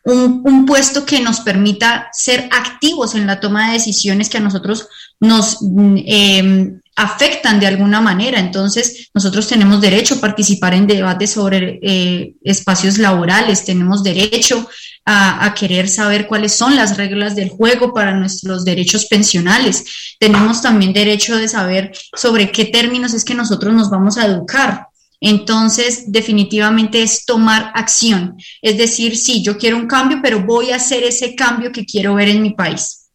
[0.05, 4.87] un, puesto que nos permita ser activos en la toma de decisiones que a nosotros
[5.19, 8.39] nos em, afectan de alguna manera.
[8.39, 14.69] Entonces, nosotros tenemos derecho a participar en debates sobre eh, espacios laborales, tenemos derecho
[15.07, 20.17] a, a, querer saber cuáles son las reglas del juego para nuestros derechos pensionales.
[20.19, 24.89] Tenemos también derecho de saber sobre qué términos es que nosotros nos vamos a educar.
[25.27, 28.37] Entonces, definitivamente es tomar acción.
[28.61, 32.15] Es decir, sí, yo quiero un cambio, pero voy a hacer ese cambio que quiero
[32.17, 33.09] ver en mi país.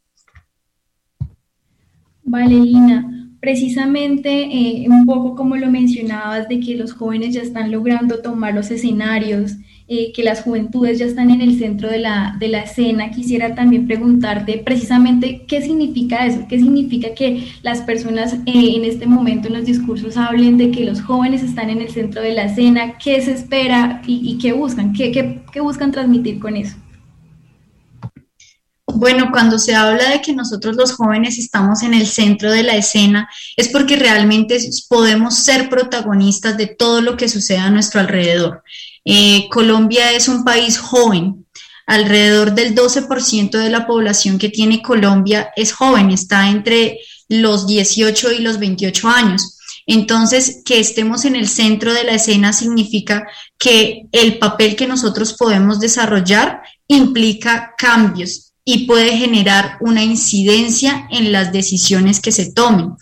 [2.24, 3.30] Vale, Lina.
[3.40, 8.56] Precisamente eh, un poco como lo mencionabas de que los jóvenes ya están logrando tomar
[8.56, 9.52] los escenarios
[9.92, 13.56] eh, que las juventudes ya están en el centro de la, de la escena, quisiera
[13.56, 19.48] también preguntarte precisamente qué significa eso, qué significa que las personas eh, en este momento
[19.48, 23.00] en los discursos hablen de que los jóvenes están en el centro de la escena,
[23.04, 26.76] qué se espera y, qué buscan, qué, qué, qué buscan transmitir con eso.
[29.00, 32.76] Bueno, cuando se habla de que nosotros los jóvenes estamos en el centro de la
[32.76, 34.60] escena, es porque realmente
[34.90, 38.62] podemos ser protagonistas de todo lo que sucede a nuestro alrededor.
[39.06, 41.46] Eh, Colombia es un país joven.
[41.88, 48.34] Alrededor del 12% de la población que tiene Colombia es joven, está entre los 18
[48.34, 49.60] y los 28 años.
[49.88, 53.26] Entonces, que estemos en el centro de la escena significa
[53.58, 61.32] que el papel que nosotros podemos desarrollar implica cambios y puede generar una incidencia en
[61.32, 62.94] las decisiones que se tomen.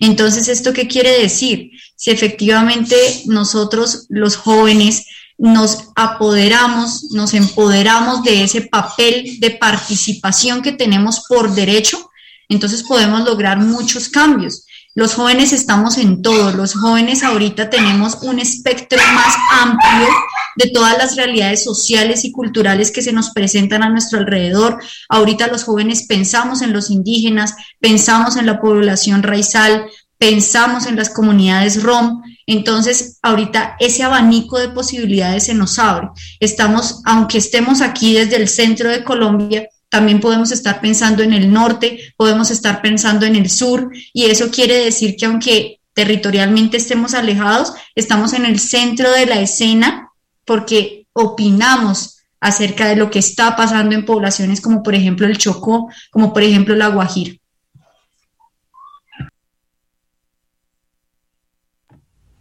[0.00, 1.70] Entonces, ¿esto qué quiere decir?
[1.96, 5.06] Si efectivamente nosotros, los jóvenes,
[5.38, 12.10] nos apoderamos, nos empoderamos de ese papel de participación que tenemos por derecho,
[12.48, 14.64] entonces podemos lograr muchos cambios.
[14.94, 20.08] Los jóvenes estamos en todo, los jóvenes ahorita tenemos un espectro más amplio
[20.56, 24.78] de todas las realidades sociales y culturales que se nos presentan a nuestro alrededor.
[25.08, 29.86] Ahorita los jóvenes pensamos en los indígenas, pensamos en la población raizal,
[30.18, 36.08] pensamos en las comunidades rom, entonces ahorita ese abanico de posibilidades se nos abre.
[36.40, 41.52] Estamos, aunque estemos aquí desde el centro de Colombia, también podemos estar pensando en el
[41.52, 47.14] norte, podemos estar pensando en el sur, y eso quiere decir que aunque territorialmente estemos
[47.14, 50.10] alejados, estamos en el centro de la escena
[50.46, 55.90] porque opinamos acerca de lo que está pasando en poblaciones como por ejemplo el Chocó,
[56.10, 57.34] como por ejemplo la Guajira.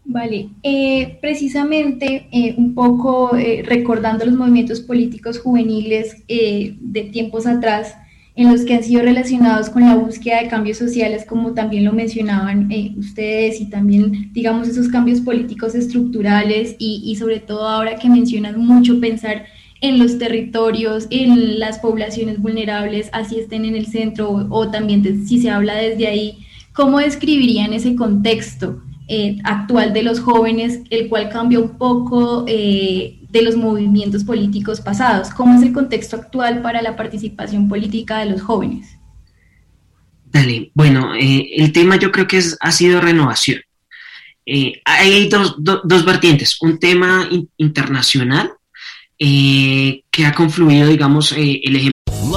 [0.08, 7.96] Vale, eh, precisamente eh, un poco eh, recordando los movimientos políticos juveniles de tiempos atrás,
[8.36, 11.94] en los que han sido relacionados con la búsqueda de cambios sociales, como también lo
[11.94, 18.60] mencionaban ustedes, y también, digamos, esos cambios políticos estructurales, y, sobre todo ahora que mencionan
[18.60, 19.46] mucho pensar
[19.82, 25.26] en los territorios, en las poblaciones vulnerables, así estén en el centro o, o también
[25.28, 26.38] si se habla desde ahí,
[26.74, 28.82] ¿cómo describirían ese contexto?
[29.08, 34.80] Eh, actual de los jóvenes, el cual cambia un poco eh, de los movimientos políticos
[34.80, 35.30] pasados.
[35.30, 38.98] ¿Cómo es el contexto actual para la participación política de los jóvenes?
[40.24, 43.60] Dale, bueno, eh, el tema yo creo que es, ha sido renovación.
[44.86, 48.54] hay dos, dos, vertientes, un tema internacional
[49.18, 51.95] que ha confluido, digamos, el ejemplo.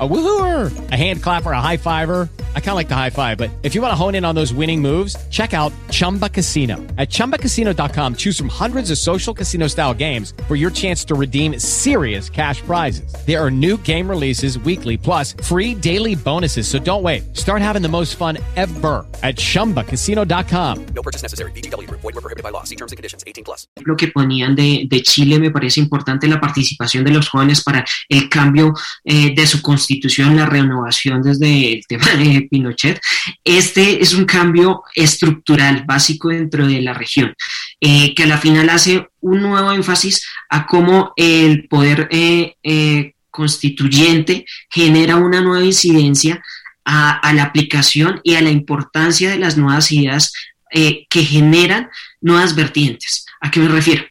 [0.00, 2.30] A woohooer, a hand clapper, a high fiver.
[2.54, 4.34] I kind of like the high five, but if you want to hone in on
[4.34, 6.76] those winning moves, check out Chumba Casino.
[6.96, 11.58] At ChumbaCasino.com, choose from hundreds of social casino style games for your chance to redeem
[11.58, 13.12] serious cash prizes.
[13.26, 16.66] There are new game releases weekly, plus free daily bonuses.
[16.66, 17.36] So don't wait.
[17.36, 20.86] Start having the most fun ever at ChumbaCasino.com.
[20.94, 21.50] No purchase necessary.
[21.52, 21.90] BGW.
[21.90, 22.62] Void were prohibited by law.
[22.64, 23.22] See terms and conditions.
[23.26, 23.66] 18 plus.
[23.84, 27.84] Lo que ponían de, de Chile me parece importante la participación de los jóvenes para
[28.08, 28.72] el cambio
[29.04, 29.89] eh, de su constitución
[30.34, 33.00] la renovación desde el tema de Pinochet,
[33.44, 37.34] este es un cambio estructural básico dentro de la región,
[37.80, 43.14] eh, que a la final hace un nuevo énfasis a cómo el poder eh, eh,
[43.30, 46.42] constituyente genera una nueva incidencia
[46.84, 50.32] a, la aplicación y a la importancia de las nuevas ideas
[50.72, 51.88] que generan
[52.20, 53.26] nuevas vertientes.
[53.40, 54.04] ¿A qué me refiero?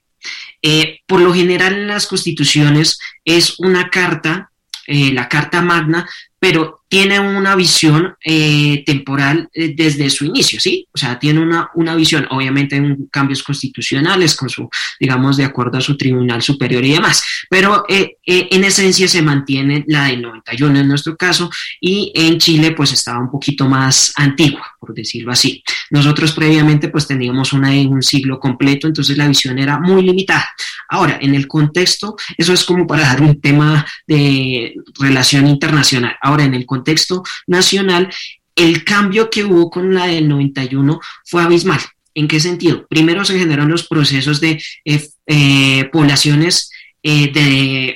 [1.07, 4.48] por lo general en las constituciones es una carta
[4.89, 6.07] eh, la Carta Magna,
[6.39, 10.87] pero tiene una visión eh, temporal eh, desde su inicio, ¿sí?
[10.91, 14.67] O sea, tiene una, una visión, obviamente en cambios constitucionales, con su,
[14.99, 20.05] digamos, de acuerdo a su tribunal superior y demás, pero en esencia se mantiene la
[20.05, 21.49] del 91 en nuestro caso
[21.79, 25.63] y en Chile pues estaba un poquito más antigua, por decirlo así.
[25.91, 30.47] Nosotros previamente pues teníamos una de un siglo completo, entonces la visión era muy limitada.
[30.87, 36.15] Ahora, en el contexto, eso es como para dar un tema de relación internacional.
[36.21, 36.78] Ahora, en el contexto
[37.47, 38.09] nacional,
[38.55, 41.79] el cambio que hubo con la del 91 fue abismal.
[42.13, 42.85] ¿En qué sentido?
[42.87, 46.69] Primero se generaron los procesos de eh, eh, poblaciones
[47.01, 47.95] eh, de,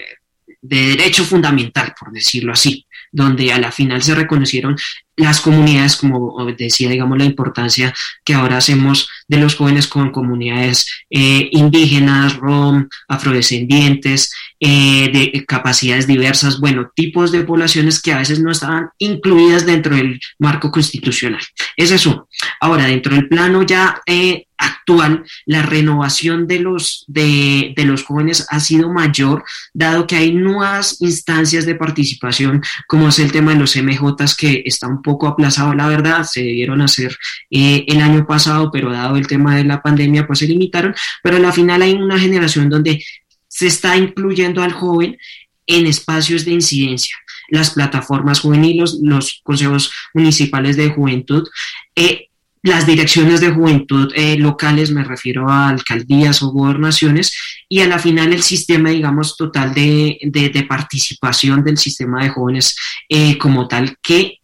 [0.61, 4.76] de derecho fundamental, por decirlo así, donde a la final se reconocieron
[5.16, 7.93] las comunidades, como decía, digamos, la importancia
[8.26, 16.07] que ahora hacemos de los jóvenes con comunidades eh, indígenas, rom, afrodescendientes, eh, de capacidades
[16.07, 21.41] diversas, bueno, tipos de poblaciones que a veces no estaban incluidas dentro del marco constitucional.
[21.78, 22.28] Ese es uno.
[22.59, 24.47] Ahora, dentro del plano ya eh,
[24.84, 31.01] actual, la renovación de los, de, los jóvenes ha sido mayor, dado que hay nuevas
[31.01, 35.73] instancias de participación, como es el tema de los MJs, que está un poco aplazado,
[35.73, 37.17] la verdad, se debieron hacer
[37.49, 41.38] eh, el año pasado, pero dado el tema de la pandemia, pues se limitaron, pero
[41.38, 43.03] al final hay una generación donde
[43.47, 45.17] se está incluyendo al joven
[45.65, 47.15] en espacios de incidencia
[47.49, 51.47] las plataformas juveniles, los consejos municipales de juventud,
[51.95, 52.29] eh,
[52.64, 57.38] las direcciones de juventud eh, locales, me refiero a alcaldías o gobernaciones,
[57.68, 62.76] y a la final el sistema, digamos, total de, de, participación del sistema de jóvenes
[63.09, 64.39] eh, como tal, que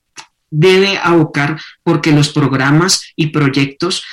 [0.52, 4.04] debe abocar porque los programas y proyectos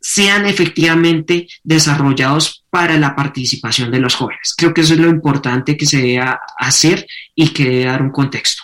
[0.00, 4.54] sean efectivamente desarrollados para la participación de los jóvenes.
[4.56, 6.24] Creo que eso es lo importante que se debe
[6.58, 8.62] hacer y que debe dar un contexto.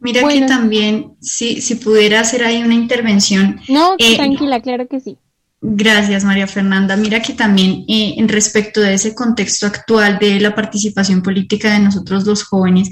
[0.00, 3.60] Mira que también, si, si pudiera hacer ahí una intervención.
[3.68, 5.16] No, eh, tranquila, claro que sí.
[5.60, 6.96] Gracias, María Fernanda.
[6.96, 11.80] Mira que también eh, en respecto de ese contexto actual de la participación política de
[11.80, 12.90] nosotros los jóvenes,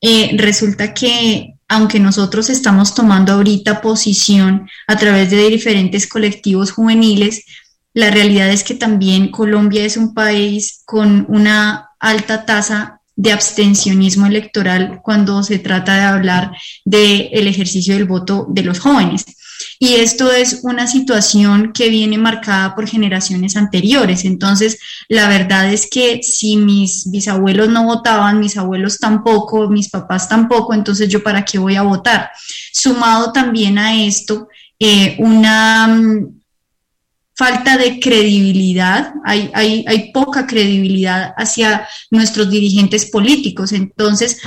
[0.00, 7.46] eh, resulta que aunque nosotros estamos tomando ahorita posición a través de diferentes colectivos juveniles,
[7.94, 14.26] la realidad es que también Colombia es un país con una alta tasa de abstencionismo
[14.26, 16.50] electoral cuando se trata de hablar
[16.84, 19.24] del ejercicio del voto de los jóvenes.
[19.78, 24.24] Y esto es una situación que viene marcada por generaciones anteriores.
[24.24, 30.28] Entonces, la verdad es que si mis bisabuelos no votaban, mis abuelos tampoco, mis papás
[30.28, 32.28] tampoco, entonces yo para qué voy a votar.
[32.72, 34.48] Sumado también a esto,
[34.80, 36.41] eh, una mm,
[37.34, 43.72] falta de credibilidad, hay, hay, hay poca credibilidad hacia nuestros dirigentes políticos.
[43.72, 44.40] Entonces,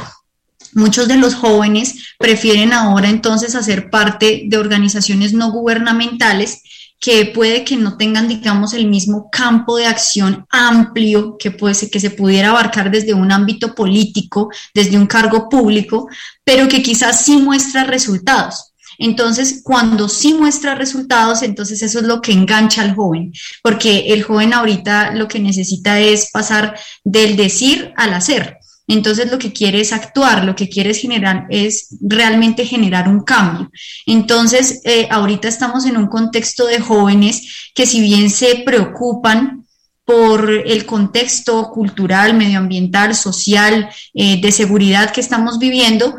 [0.75, 6.63] Muchos de los jóvenes prefieren ahora entonces hacer parte de organizaciones no gubernamentales
[6.99, 11.99] que puede que no tengan, digamos, el mismo campo de acción amplio que, puede, que
[12.01, 16.09] se pudiera abarcar desde un ámbito político, desde un cargo público,
[16.43, 18.73] pero que quizás sí muestra resultados.
[18.97, 24.23] Entonces, cuando sí muestra resultados, entonces eso es lo que engancha al joven, porque el
[24.23, 28.59] joven ahorita lo que necesita es pasar del decir al hacer.
[28.87, 33.21] Entonces lo que quiere es actuar, lo que quiere es generar, es realmente generar un
[33.21, 33.71] cambio.
[34.05, 39.65] Entonces, eh, ahorita estamos en un contexto de jóvenes que si bien se preocupan
[40.05, 46.15] por el contexto cultural, medioambiental, social, eh, de seguridad que estamos viviendo,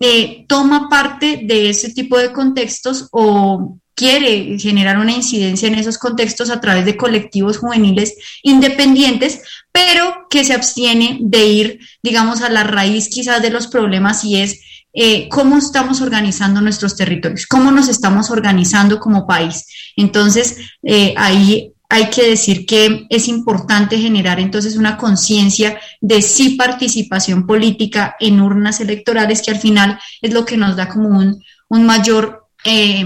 [0.00, 5.98] eh, toma parte de ese tipo de contextos o quiere generar una incidencia en esos
[5.98, 9.42] contextos a través de colectivos juveniles independientes,
[9.72, 14.36] pero que se abstiene de ir, digamos, a la raíz quizás de los problemas y
[14.36, 14.60] es
[14.94, 19.66] eh, cómo estamos organizando nuestros territorios, cómo nos estamos organizando como país.
[19.96, 26.50] Entonces, eh, ahí hay que decir que es importante generar entonces una conciencia de sí
[26.50, 31.42] participación política en urnas electorales, que al final es lo que nos da como un,
[31.84, 33.04] mayor eh,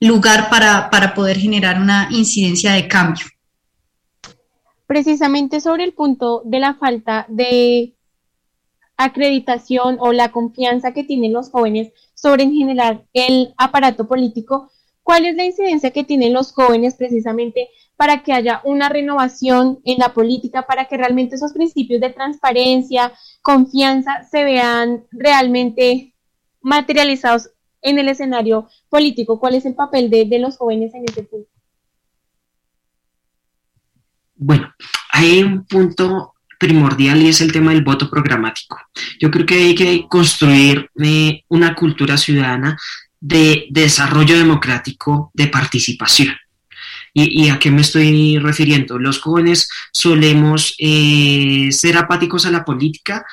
[0.00, 3.26] lugar para, para poder generar una incidencia de cambio.
[4.86, 7.94] Precisamente sobre el punto de la falta de
[8.96, 14.70] acreditación o la confianza que tienen los jóvenes sobre en general el aparato político,
[15.04, 19.98] ¿cuál es la incidencia que tienen los jóvenes precisamente para que haya una renovación en
[19.98, 26.16] la política, para que realmente esos principios de transparencia, confianza se vean realmente
[26.60, 27.50] materializados
[27.82, 29.38] en el escenario político?
[29.38, 31.48] ¿Cuál es el papel de, de los jóvenes en ese punto?
[34.34, 34.74] Bueno,
[35.12, 38.78] hay un punto primordial y es el tema del voto programático.
[39.20, 42.76] Yo creo que hay que construir eh, una cultura ciudadana
[43.24, 46.36] de desarrollo democrático, de participación.
[47.14, 48.98] ¿Y, a qué me estoy refiriendo?
[48.98, 53.24] Los jóvenes solemos eh, ser apáticos a la política,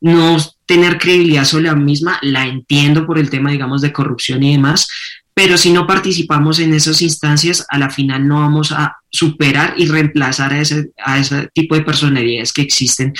[0.00, 4.52] no tener credibilidad sobre la misma, la entiendo por el tema, digamos, de corrupción y
[4.52, 4.88] demás,
[5.32, 9.86] pero si no participamos en esas instancias, a la final no vamos a superar y
[9.86, 13.12] reemplazar a ese, a ese tipo de personalidades que existen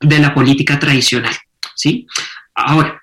[0.00, 1.36] de la política tradicional,
[1.76, 2.06] ¿sí?
[2.54, 3.00] Ahora,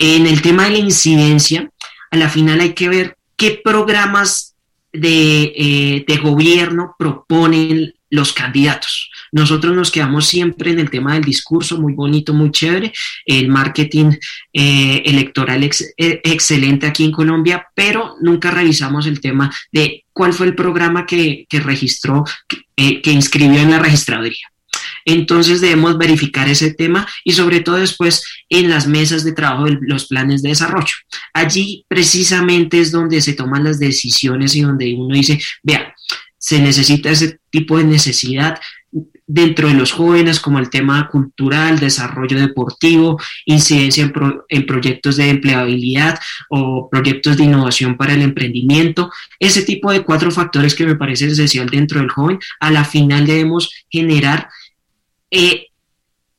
[0.00, 1.68] En el tema de la incidencia,
[2.10, 4.54] a la final hay que ver qué programas
[4.92, 9.10] de, eh, de gobierno proponen los candidatos.
[9.32, 12.92] Nosotros nos quedamos siempre en el tema del discurso, muy bonito, muy chévere,
[13.26, 14.12] el marketing
[14.52, 20.46] eh, electoral eh, excelente aquí en Colombia, pero nunca revisamos el tema de cuál fue
[20.46, 22.24] el programa que, que registró,
[22.74, 24.48] que inscribió en la registraduría.
[25.08, 29.78] Entonces debemos verificar ese tema y sobre todo después en las mesas de trabajo de
[29.80, 30.92] los planes de desarrollo.
[31.32, 35.94] Allí precisamente es donde se toman las decisiones y donde uno dice, vea,
[36.36, 38.60] se necesita ese tipo de necesidad
[39.26, 44.12] dentro de los jóvenes como el tema cultural, desarrollo deportivo, incidencia en,
[44.50, 46.18] en, proyectos de empleabilidad
[46.50, 51.28] o proyectos de innovación para el emprendimiento, ese tipo de cuatro factores que me parece
[51.28, 54.48] esencial dentro del joven, a la final debemos generar
[55.30, 55.66] eh,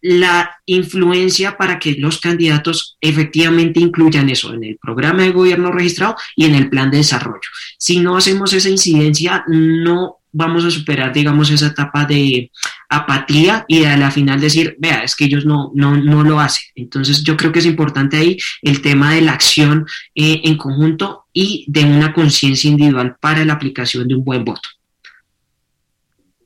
[0.02, 6.16] la influencia para que los candidatos efectivamente incluyan eso en el programa de gobierno registrado
[6.36, 7.50] y en el plan de desarrollo.
[7.78, 12.52] Si no hacemos esa incidencia, no vamos a superar, digamos, esa etapa de
[12.88, 16.66] apatía y a la final decir, vea, es que ellos no, no, no lo hacen.
[16.76, 19.86] Entonces yo creo que es importante ahí el tema de la acción
[20.16, 24.70] eh, en conjunto y de una conciencia individual para la aplicación de un buen voto.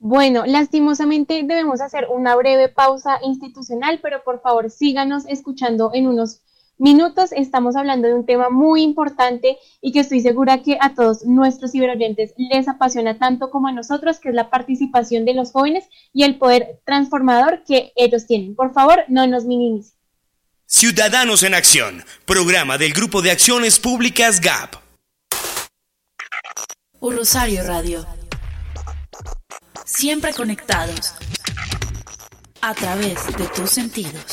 [0.05, 6.41] Bueno, lastimosamente debemos hacer una breve pausa institucional, pero por favor síganos escuchando en unos
[6.77, 7.31] minutos.
[7.31, 11.71] Estamos hablando de un tema muy importante y que estoy segura que a todos nuestros
[11.71, 16.23] ciberoyentes les apasiona tanto como a nosotros, que es la participación de los jóvenes y
[16.23, 18.55] el poder transformador que ellos tienen.
[18.55, 19.93] Por favor, no nos minimicen.
[20.65, 24.75] Ciudadanos en Acción, programa del Grupo de Acciones Públicas GAP.
[26.99, 28.05] Un Rosario Radio
[29.85, 31.13] siempre conectados
[32.61, 34.23] a través de tus sentidos.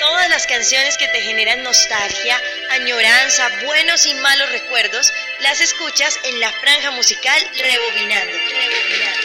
[0.00, 6.40] Todas las canciones que te generan nostalgia, añoranza, buenos y malos recuerdos, las escuchas en
[6.40, 8.32] la franja musical Rebobinando.
[8.32, 9.23] Rebobinando.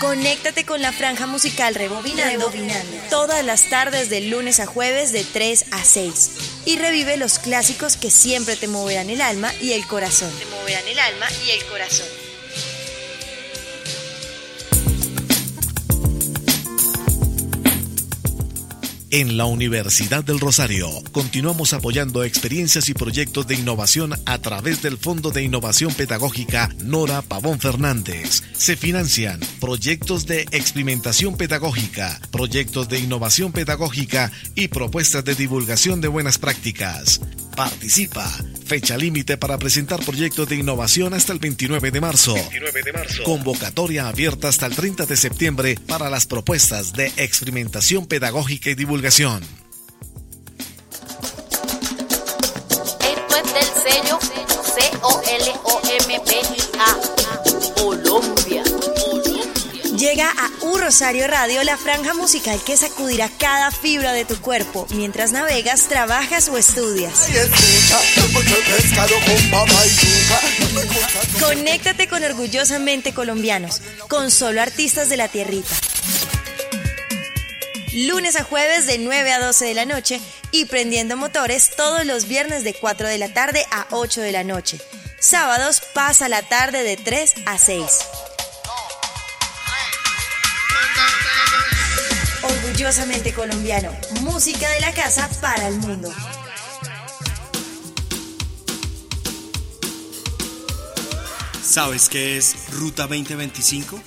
[0.00, 5.24] Conéctate con la franja musical Rebobinando, Rebobinando todas las tardes de lunes a jueves de
[5.24, 6.30] 3 a 6
[6.66, 10.30] y revive los clásicos que siempre te moverán el alma y el corazón.
[10.38, 12.25] Te moverán el alma y el corazón.
[19.12, 24.98] En la Universidad del Rosario continuamos apoyando experiencias y proyectos de innovación a través del
[24.98, 28.42] Fondo de Innovación Pedagógica Nora Pavón Fernández.
[28.52, 36.08] Se financian proyectos de experimentación pedagógica, proyectos de innovación pedagógica y propuestas de divulgación de
[36.08, 37.20] buenas prácticas.
[37.54, 38.28] Participa.
[38.66, 42.34] Fecha límite para presentar proyectos de innovación hasta el 29 de, marzo.
[42.34, 43.22] 29 de marzo.
[43.22, 49.44] Convocatoria abierta hasta el 30 de septiembre para las propuestas de experimentación pedagógica y divulgación.
[53.02, 54.18] Esto es del sello.
[60.16, 64.86] Llega a U Rosario Radio la franja musical que sacudirá cada fibra de tu cuerpo
[64.94, 67.28] mientras navegas, trabajas o estudias.
[71.38, 75.74] Conéctate con Orgullosamente Colombianos, con solo artistas de la tierrita.
[77.92, 80.18] Lunes a jueves de 9 a 12 de la noche
[80.50, 84.44] y prendiendo motores todos los viernes de 4 de la tarde a 8 de la
[84.44, 84.80] noche.
[85.20, 87.84] Sábados pasa la tarde de 3 a 6.
[92.76, 96.12] Orgullosamente colombiano, música de la casa para el mundo.
[101.62, 103.98] ¿Sabes qué es Ruta 2025?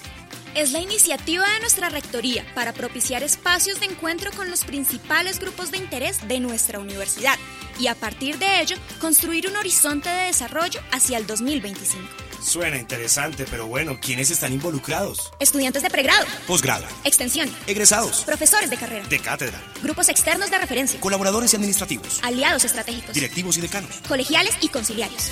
[0.54, 5.72] Es la iniciativa de nuestra Rectoría para propiciar espacios de encuentro con los principales grupos
[5.72, 7.40] de interés de nuestra universidad
[7.80, 12.29] y a partir de ello construir un horizonte de desarrollo hacia el 2025.
[12.50, 15.32] Suena interesante, pero bueno, ¿quiénes están involucrados?
[15.39, 21.00] Estudiantes de pregrado, posgrado, extensión, egresados, profesores de carrera, de cátedra, grupos externos de referencia,
[21.00, 25.30] colaboradores y administrativos, aliados estratégicos, directivos y decanos, colegiales y conciliarios.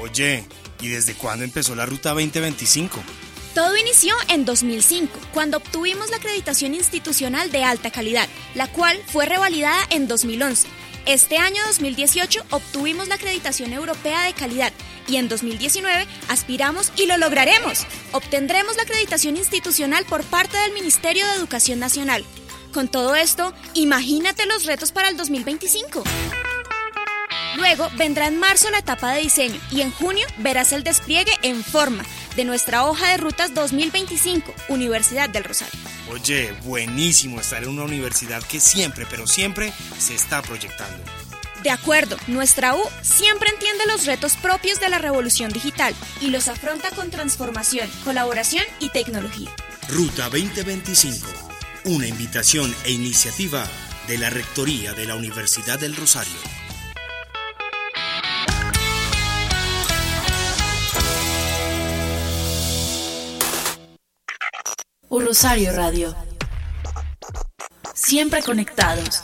[0.00, 0.44] Oye,
[0.80, 3.00] ¿y desde cuándo empezó la Ruta 2025?
[3.54, 9.26] Todo inició en 2005, cuando obtuvimos la acreditación institucional de alta calidad, la cual fue
[9.26, 10.66] revalidada en 2011
[11.06, 14.72] Este año 2018 obtuvimos la acreditación europea de calidad
[15.08, 17.86] y en 2019 aspiramos y lo lograremos.
[18.12, 22.24] Obtendremos la acreditación institucional por parte del Ministerio de Educación Nacional.
[22.72, 26.04] Con todo esto, imagínate los retos para el 2025.
[27.56, 31.62] Luego vendrá en marzo la etapa de diseño y en junio verás el despliegue en
[31.64, 32.04] forma
[32.36, 35.78] de nuestra hoja de rutas 2025, Universidad del Rosario.
[36.10, 41.02] Oye, buenísimo estar en una universidad que siempre, pero siempre se está proyectando.
[41.62, 46.48] De acuerdo, nuestra U siempre entiende los retos propios de la revolución digital y los
[46.48, 49.50] afronta con transformación, colaboración y tecnología.
[49.88, 51.26] Ruta 2025,
[51.84, 53.66] una invitación e iniciativa
[54.08, 56.32] de la Rectoría de la Universidad del Rosario.
[65.30, 66.16] Rosario Radio.
[67.94, 69.22] Siempre conectados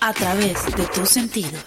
[0.00, 1.62] a través de tus sentidos.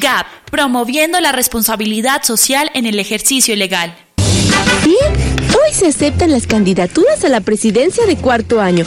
[0.00, 3.96] GAP, promoviendo la responsabilidad social en el ejercicio legal.
[4.84, 8.84] Bien, hoy se aceptan las candidaturas a la presidencia de cuarto año.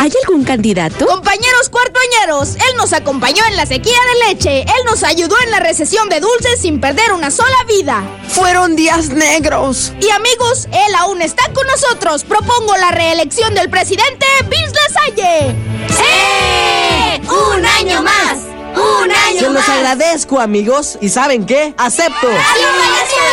[0.00, 1.06] ¿Hay algún candidato?
[1.06, 5.60] Compañeros cuartoañeros, él nos acompañó en la sequía de leche, él nos ayudó en la
[5.60, 8.02] recesión de dulces sin perder una sola vida.
[8.28, 9.92] Fueron días negros.
[10.00, 12.24] Y amigos, él aún está con nosotros.
[12.24, 15.50] Propongo la reelección del presidente Vince Lasalle.
[15.50, 16.83] ¡Eh!
[17.28, 18.38] ¡Un año más!
[18.74, 20.98] ¡Un año Se los agradezco, amigos.
[21.00, 21.74] ¿Y saben qué?
[21.76, 22.26] ¡Acepto!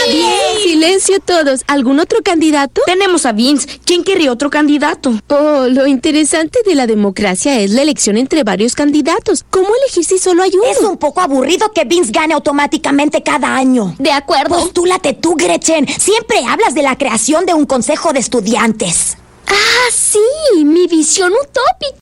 [0.08, 0.34] Bien,
[0.64, 1.62] silencio todos.
[1.68, 2.82] ¿Algún otro candidato?
[2.86, 3.80] Tenemos a Vince.
[3.86, 5.14] ¿Quién querría otro candidato?
[5.30, 9.44] Oh, lo interesante de la democracia es la elección entre varios candidatos.
[9.50, 10.66] ¿Cómo elegir si solo hay uno?
[10.66, 13.96] Es un poco aburrido que Vince gane automáticamente cada año.
[13.98, 14.60] De acuerdo.
[14.60, 15.88] Postúlate tú, Gretchen.
[15.88, 19.18] Siempre hablas de la creación de un consejo de estudiantes.
[19.48, 22.02] Ah, sí, mi visión utópica.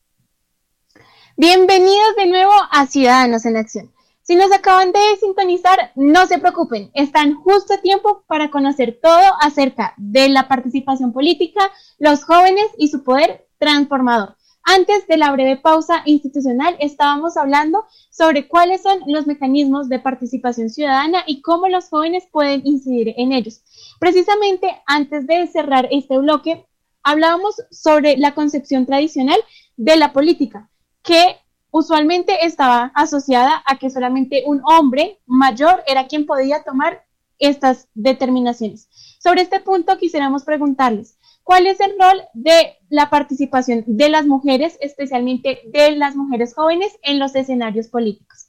[1.42, 3.94] Bienvenidos de nuevo a Ciudadanos en Acción.
[4.24, 9.24] Si nos acaban de sintonizar, no se preocupen, están justo a tiempo para conocer todo
[9.40, 11.62] acerca de la participación política,
[11.98, 14.36] los jóvenes y su poder transformador.
[14.64, 20.70] Antes de la breve pausa institucional, estábamos hablando sobre cuáles son los mecanismos de participación
[20.70, 23.62] ciudadana y cómo los jóvenes pueden incidir en ellos.
[23.98, 26.66] Precisamente antes de cerrar este bloque,
[27.02, 29.40] hablábamos sobre la concepción tradicional
[29.78, 30.69] de la política
[31.04, 31.38] que
[31.72, 37.06] usualmente estaba asociada a que solamente un hombre mayor era quien podía tomar
[37.38, 38.90] estas determinaciones.
[39.20, 44.78] Sobre este punto quisiéramos preguntarles, ¿cuál es el rol de la participación de las mujeres,
[44.82, 48.48] especialmente de las mujeres jóvenes, en los escenarios políticos?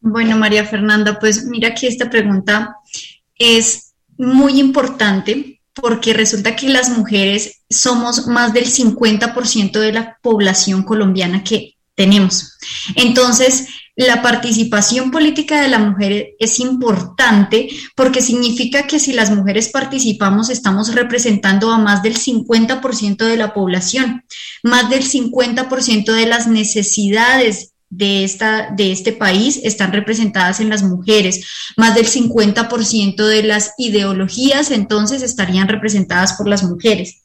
[0.00, 2.76] Bueno, María Fernanda, pues mira que esta pregunta
[3.36, 10.82] es muy importante porque resulta que las mujeres somos más del 50% de la población
[10.82, 12.56] colombiana que tenemos.
[12.94, 19.68] Entonces, la participación política de la mujer es importante porque significa que si las mujeres
[19.68, 24.24] participamos estamos representando a más del 50% de la población,
[24.62, 30.82] más del 50% de las necesidades de, esta, de este país están representadas en las
[30.82, 31.46] mujeres.
[31.76, 37.24] Más del 50% de las ideologías entonces estarían representadas por las mujeres.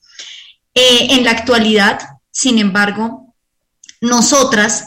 [0.74, 2.00] Eh, en la actualidad,
[2.32, 3.36] sin embargo,
[4.00, 4.86] nosotras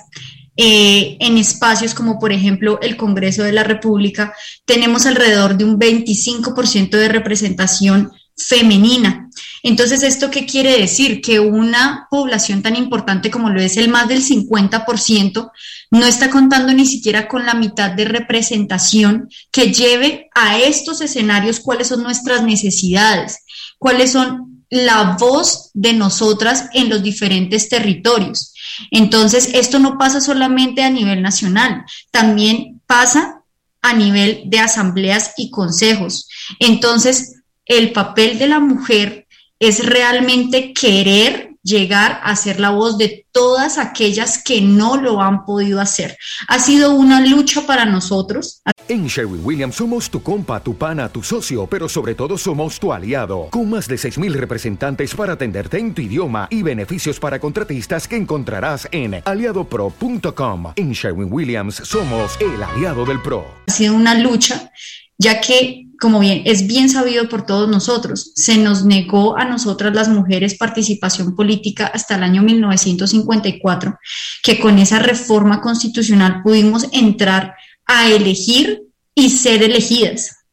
[0.57, 4.33] eh, en espacios como por ejemplo el Congreso de la República
[4.65, 9.31] tenemos alrededor de un 25% de representación femenina.
[9.67, 11.23] Entonces, ¿esto qué quiere decir?
[11.23, 15.51] Que una población tan importante como lo es el más del 50%
[15.91, 21.61] no está contando ni siquiera con la mitad de representación que lleve a estos escenarios
[21.61, 23.39] cuáles son nuestras necesidades,
[23.79, 28.53] cuáles son la voz de nosotras en los diferentes territorios.
[28.91, 33.41] Entonces, esto no pasa solamente a nivel nacional, también pasa
[33.81, 36.29] a nivel de asambleas y consejos.
[36.59, 39.24] Entonces, el papel de la mujer
[39.69, 45.45] es realmente querer llegar a ser la voz de todas aquellas que no lo han
[45.45, 46.17] podido hacer.
[46.47, 48.63] Ha sido una lucha para nosotros.
[48.87, 52.93] En Sherwin Williams somos tu compa, tu pana, tu socio, pero sobre todo somos tu
[52.93, 58.07] aliado, con más de 6.000 representantes para atenderte en tu idioma y beneficios para contratistas
[58.07, 60.75] que encontrarás en aliadopro.com.
[60.77, 63.47] En Sherwin Williams somos el aliado del PRO.
[63.67, 64.71] Ha sido una lucha,
[65.17, 69.95] ya que como bien es bien sabido por todos nosotros, se nos negó a nosotras
[69.95, 73.99] las mujeres participación política hasta el año 1954,
[74.43, 77.55] que con esa reforma constitucional pudimos entrar
[77.87, 78.83] a elegir
[79.15, 80.45] y ser elegidas.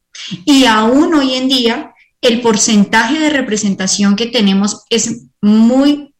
[0.46, 1.92] Y aún hoy en día
[2.22, 6.14] el porcentaje de representación que tenemos es muy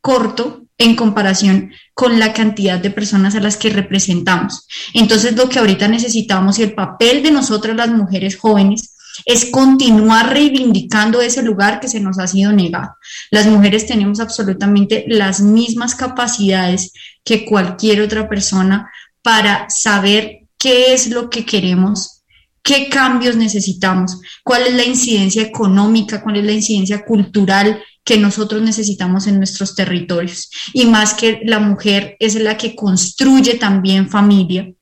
[0.00, 4.66] corto en comparación con la cantidad de personas a las que representamos.
[4.94, 10.32] Entonces, lo que ahorita necesitamos y el papel de nosotras las mujeres jóvenes es continuar
[10.32, 12.94] reivindicando ese lugar que se nos ha sido negado.
[13.30, 16.92] Las mujeres tenemos absolutamente las mismas capacidades
[17.24, 18.90] que cualquier otra persona
[19.22, 22.22] para saber qué es lo que queremos,
[22.62, 28.62] qué cambios necesitamos, cuál es la incidencia económica, cuál es la incidencia cultural que nosotros
[28.62, 30.48] necesitamos en nuestros territorios.
[30.72, 34.72] Y más que la mujer es la que construye también familia.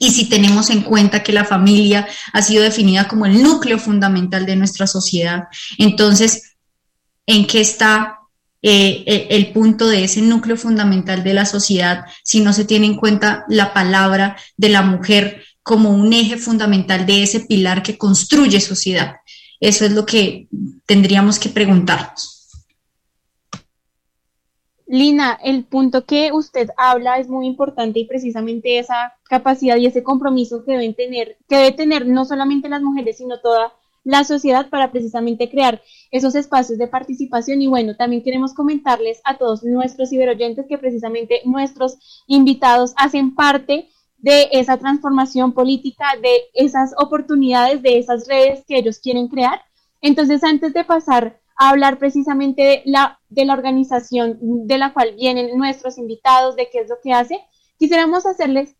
[0.00, 4.46] Y si tenemos en cuenta que la familia ha sido definida como el núcleo fundamental
[4.46, 5.44] de nuestra sociedad,
[5.78, 6.56] entonces,
[7.24, 8.18] ¿en qué está
[8.62, 12.96] eh, el punto de ese núcleo fundamental de la sociedad si no se tiene en
[12.96, 18.60] cuenta la palabra de la mujer como un eje fundamental de ese pilar que construye
[18.60, 19.18] sociedad?
[19.60, 20.48] Eso es lo que
[20.84, 22.35] tendríamos que preguntarnos.
[24.86, 30.04] Lina, el punto que usted habla es muy importante y precisamente esa capacidad y ese
[30.04, 33.72] compromiso que deben tener, que debe tener no solamente las mujeres, sino toda
[34.04, 35.82] la sociedad para precisamente crear
[36.12, 37.60] esos espacios de participación.
[37.60, 43.88] Y bueno, también queremos comentarles a todos nuestros ciberoyentes que precisamente nuestros invitados hacen parte
[44.18, 49.60] de esa transformación política, de esas oportunidades, de esas redes que ellos quieren crear.
[50.00, 55.56] Entonces, antes de pasar hablar precisamente de la, de la organización de la cual vienen
[55.56, 57.40] nuestros invitados, de qué es lo que hace,
[57.78, 58.76] quisiéramos hacerles,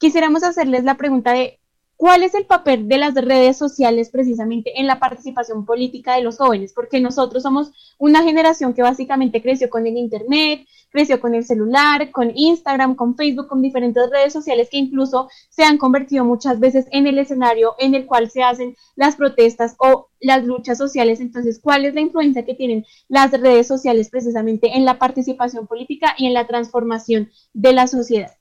[0.00, 1.60] quisiéramos hacerles la pregunta de
[1.96, 6.38] ¿Cuál es el papel de las redes sociales precisamente en la participación política de los
[6.38, 6.72] jóvenes?
[6.74, 12.10] Porque nosotros somos una generación que básicamente creció con el Internet, creció con el celular,
[12.10, 16.86] con Instagram, con Facebook, con diferentes redes sociales que incluso se han convertido muchas veces
[16.90, 21.20] en el escenario en el cual se hacen las protestas o las luchas sociales.
[21.20, 26.14] Entonces, ¿cuál es la influencia que tienen las redes sociales precisamente en la participación política
[26.18, 28.32] y en la transformación de la sociedad?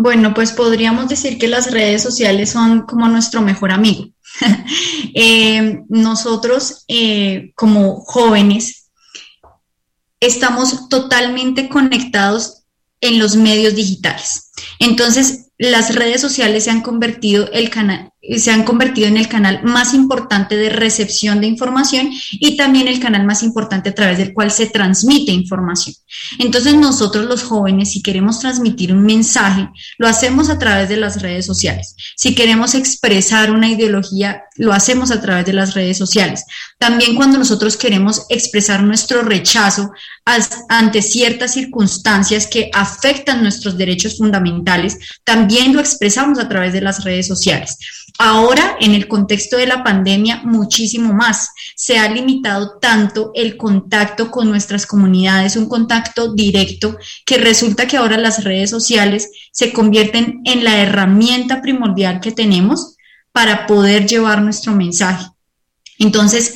[0.00, 4.08] Bueno, pues podríamos decir que las redes sociales son como nuestro mejor amigo.
[5.14, 8.90] Eh, nosotros eh, como jóvenes
[10.20, 12.62] estamos totalmente conectados
[13.00, 14.52] en los medios digitales.
[14.78, 19.62] Entonces, las redes sociales se han convertido el canal, se han convertido en el canal
[19.64, 24.34] más importante de recepción de información y también el canal más importante a través del
[24.34, 25.94] cual se transmite información.
[26.38, 31.22] Entonces nosotros los jóvenes, si queremos transmitir un mensaje, lo hacemos a través de las
[31.22, 31.96] redes sociales.
[32.16, 36.44] Si queremos expresar una ideología, lo hacemos a través de las redes sociales.
[36.78, 39.90] También cuando nosotros queremos expresar nuestro rechazo
[40.68, 47.04] ante ciertas circunstancias que afectan nuestros derechos fundamentales, también lo expresamos a través de las
[47.04, 47.78] redes sociales.
[48.20, 51.50] Ahora, en el contexto de la pandemia, muchísimo más.
[51.76, 57.96] Se ha limitado tanto el contacto con nuestras comunidades, un contacto directo, que resulta que
[57.96, 62.96] ahora las redes sociales se convierten en la herramienta primordial que tenemos
[63.30, 65.26] para poder llevar nuestro mensaje.
[66.00, 66.54] Entonces,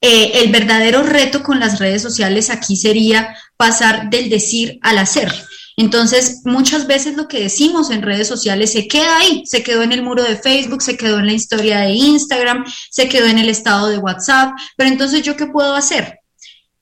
[0.00, 5.32] eh, el verdadero reto con las redes sociales aquí sería pasar del decir al hacer.
[5.76, 9.92] Entonces, muchas veces lo que decimos en redes sociales se queda ahí, se quedó en
[9.92, 13.48] el muro de Facebook, se quedó en la historia de Instagram, se quedó en el
[13.48, 16.20] estado de WhatsApp, pero entonces yo qué puedo hacer?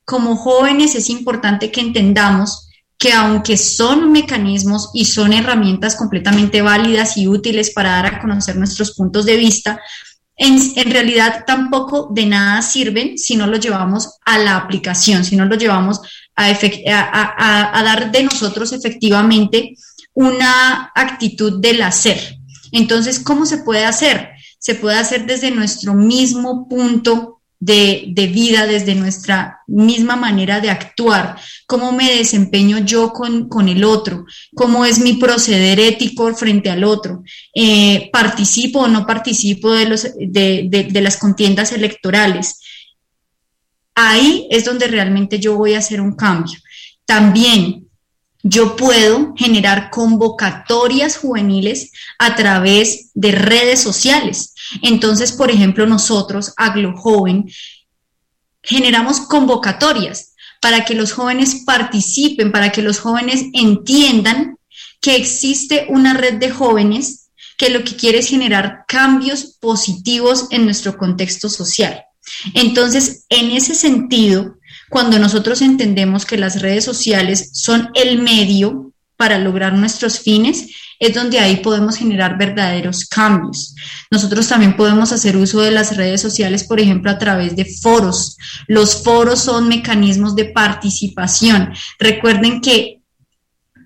[0.04, 2.68] Como jóvenes es importante que entendamos
[2.98, 8.56] que aunque son mecanismos y son herramientas completamente válidas y útiles para dar a conocer
[8.56, 9.80] nuestros puntos de vista,
[10.36, 15.44] en, realidad tampoco de nada sirven si no los llevamos a la aplicación, si no
[15.44, 16.00] los llevamos
[16.36, 19.76] a, dar de nosotros efectivamente
[20.14, 22.38] una actitud del hacer.
[22.72, 24.30] Entonces, ¿cómo se puede hacer?
[24.58, 30.68] Se puede hacer desde nuestro mismo punto de, de, vida, desde nuestra misma manera de
[30.68, 36.70] actuar, cómo me desempeño yo con, con el otro, cómo es mi proceder ético frente
[36.70, 37.22] al otro,
[37.54, 42.58] eh, participo o no participo de, los, de, de, de las contiendas electorales,
[43.94, 46.58] ahí es donde realmente yo voy a hacer un cambio.
[47.04, 47.88] También
[48.42, 54.54] yo puedo generar convocatorias juveniles a través de redes sociales.
[54.82, 57.48] Entonces, por ejemplo, nosotros, Aglo Joven,
[58.62, 64.56] generamos convocatorias para que los jóvenes participen, para que los jóvenes entiendan
[65.00, 70.64] que existe una red de jóvenes que lo que quiere es generar cambios positivos en
[70.64, 72.04] nuestro contexto social.
[72.54, 74.56] Entonces, en ese sentido,
[74.88, 80.68] cuando nosotros entendemos que las redes sociales son el medio para lograr nuestros fines,
[80.98, 83.74] es donde ahí podemos generar verdaderos cambios.
[84.10, 88.36] Nosotros también podemos hacer uso de las redes sociales, por ejemplo, a través de foros.
[88.68, 91.72] Los foros son mecanismos de participación.
[91.98, 93.00] Recuerden que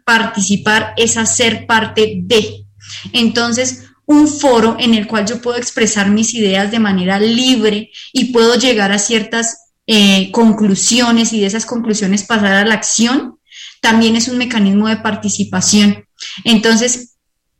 [0.04, 2.66] participar es hacer parte de.
[3.12, 8.32] Entonces, un foro en el cual yo puedo expresar mis ideas de manera libre y
[8.32, 13.38] puedo llegar a ciertas eh, conclusiones y de esas conclusiones pasar a la acción,
[13.80, 16.06] también es un mecanismo de participación.
[16.44, 17.16] Entonces,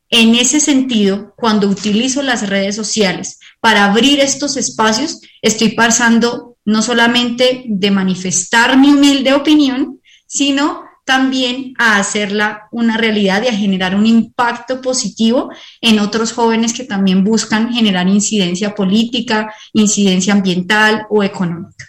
[0.09, 6.83] en ese sentido, cuando utilizo las redes sociales para abrir estos espacios, estoy pasando no
[6.83, 13.95] solamente de manifestar mi humilde opinión, sino también a hacerla una realidad y a generar
[13.95, 15.51] un impacto positivo
[15.81, 21.87] en otros jóvenes que también buscan generar incidencia política, incidencia ambiental o económica.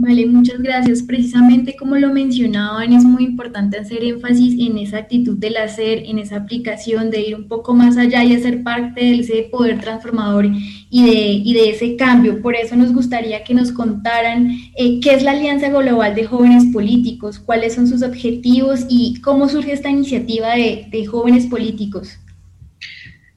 [0.00, 1.02] Vale, muchas gracias.
[1.02, 6.20] Precisamente como lo mencionaban, es muy importante hacer énfasis en esa actitud del hacer, en
[6.20, 10.46] esa aplicación, de ir un poco más allá y hacer parte de ese poder transformador
[10.90, 12.40] y de, y de ese cambio.
[12.40, 16.66] Por eso nos gustaría que nos contaran eh, qué es la Alianza Global de Jóvenes
[16.72, 22.18] Políticos, cuáles son sus objetivos y cómo surge esta iniciativa de, de jóvenes políticos.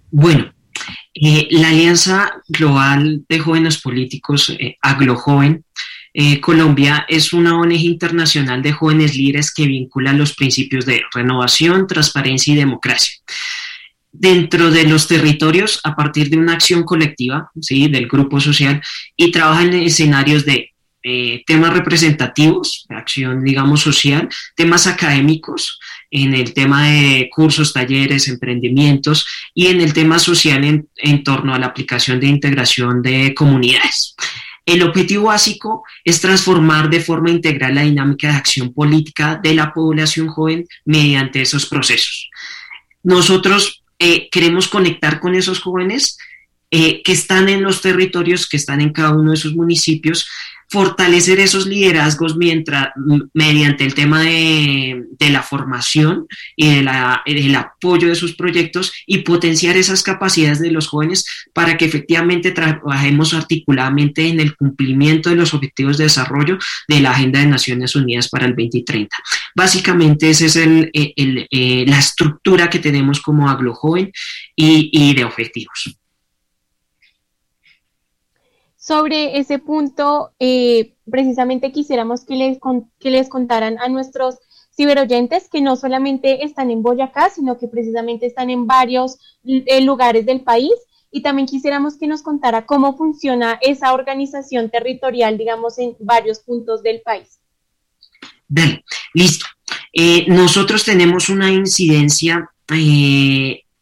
[0.09, 0.53] Bueno,
[1.13, 5.65] eh, la Alianza Global de Jóvenes Políticos, eh, AgloJoven,
[6.41, 12.51] Colombia es una ONG internacional de jóvenes líderes que vincula los principios de renovación, transparencia
[12.51, 13.15] y democracia.
[14.11, 17.87] Dentro de los territorios, a partir de una acción colectiva ¿sí?
[17.87, 18.81] del grupo social,
[19.15, 20.71] y trabaja en escenarios de
[21.03, 25.79] eh, temas representativos, acción, digamos, social, temas académicos,
[26.11, 31.55] en el tema de cursos, talleres, emprendimientos y en el tema social en, en torno
[31.55, 34.15] a la aplicación de integración de comunidades.
[34.65, 39.73] El objetivo básico es transformar de forma integral la dinámica de acción política de la
[39.73, 42.29] población joven mediante esos procesos.
[43.01, 46.17] Nosotros eh, queremos conectar con esos jóvenes
[46.71, 50.27] eh, que están en los territorios, que están en cada uno de sus municipios
[50.71, 52.89] fortalecer esos liderazgos mientras,
[53.33, 56.81] mediante el tema de, la formación y de
[57.25, 62.51] del apoyo de sus proyectos y potenciar esas capacidades de los jóvenes para que efectivamente
[62.51, 66.57] trabajemos articuladamente en el cumplimiento de los objetivos de desarrollo
[66.87, 69.15] de la Agenda de Naciones Unidas para el 2030.
[69.55, 74.11] Básicamente esa es el, eh, la estructura que tenemos como Aglo Joven
[74.55, 76.00] y, y de objetivos
[78.81, 82.57] sobre ese punto, eh, precisamente quisiéramos que les,
[82.99, 84.39] que les contaran a nuestros
[84.75, 90.25] ciberoyentes que no solamente están en Boyacá, sino que precisamente están en varios eh, lugares
[90.25, 90.73] del país.
[91.11, 96.81] Y también quisiéramos que nos contara cómo funciona esa organización territorial, digamos, en varios puntos
[96.81, 97.39] del país.
[98.47, 98.81] Bien,
[99.13, 99.45] listo.
[99.93, 102.49] Eh, nosotros tenemos una incidencia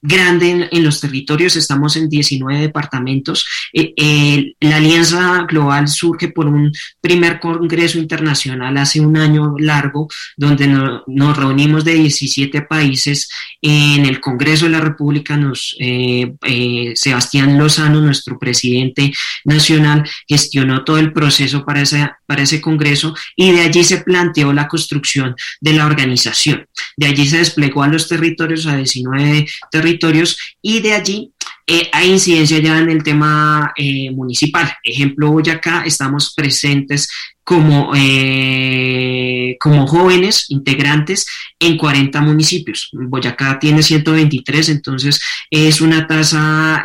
[0.01, 3.45] grande en, los territorios, estamos en 19 departamentos.
[3.73, 6.71] Eh, la Alianza Global surge por un
[7.01, 13.29] primer congreso internacional hace un año largo, donde nos reunimos de 17 países.
[13.61, 19.11] En el Congreso de la República, nos, eh, eh, Sebastián Lozano, nuestro presidente
[19.43, 21.83] nacional, gestionó todo el proceso para,
[22.25, 26.65] para ese congreso y de allí se planteó la construcción de la organización.
[26.95, 31.33] De allí se desplegó a los territorios, a 19 territorios territorios y de allí
[31.71, 34.73] eh, hay incidencia ya en el tema eh, municipal.
[34.83, 37.07] Ejemplo, Boyacá, estamos presentes
[37.43, 41.27] como, eh, como jóvenes integrantes
[41.59, 42.89] en 40 municipios.
[42.91, 45.21] Boyacá tiene 123, entonces
[45.51, 46.83] es una tasa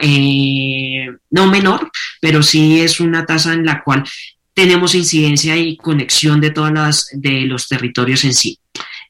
[1.31, 1.91] no menor,
[2.21, 4.05] pero sí es una tasa en la cual
[4.53, 8.59] tenemos incidencia y conexión de todas las de los territorios en sí.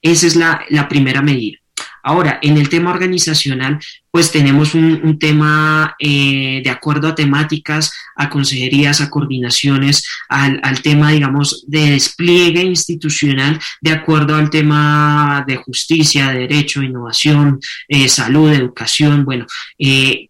[0.00, 1.58] Esa es la, la primera medida.
[2.06, 3.78] Ahora, en el tema organizacional,
[4.10, 11.12] pues tenemos un, tema eh, de acuerdo a temáticas, a consejerías, a coordinaciones, al, tema,
[11.12, 19.24] digamos, de despliegue institucional, de acuerdo al tema de justicia, derecho, innovación, eh, salud, educación,
[19.24, 19.46] bueno.
[19.78, 20.28] Eh,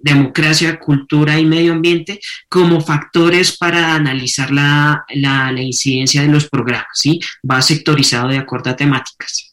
[0.00, 6.48] democracia, cultura y medio ambiente como factores para analizar la, la, la incidencia de los
[6.48, 7.20] programas, ¿sí?
[7.48, 9.51] Va sectorizado de acuerdo a temáticas.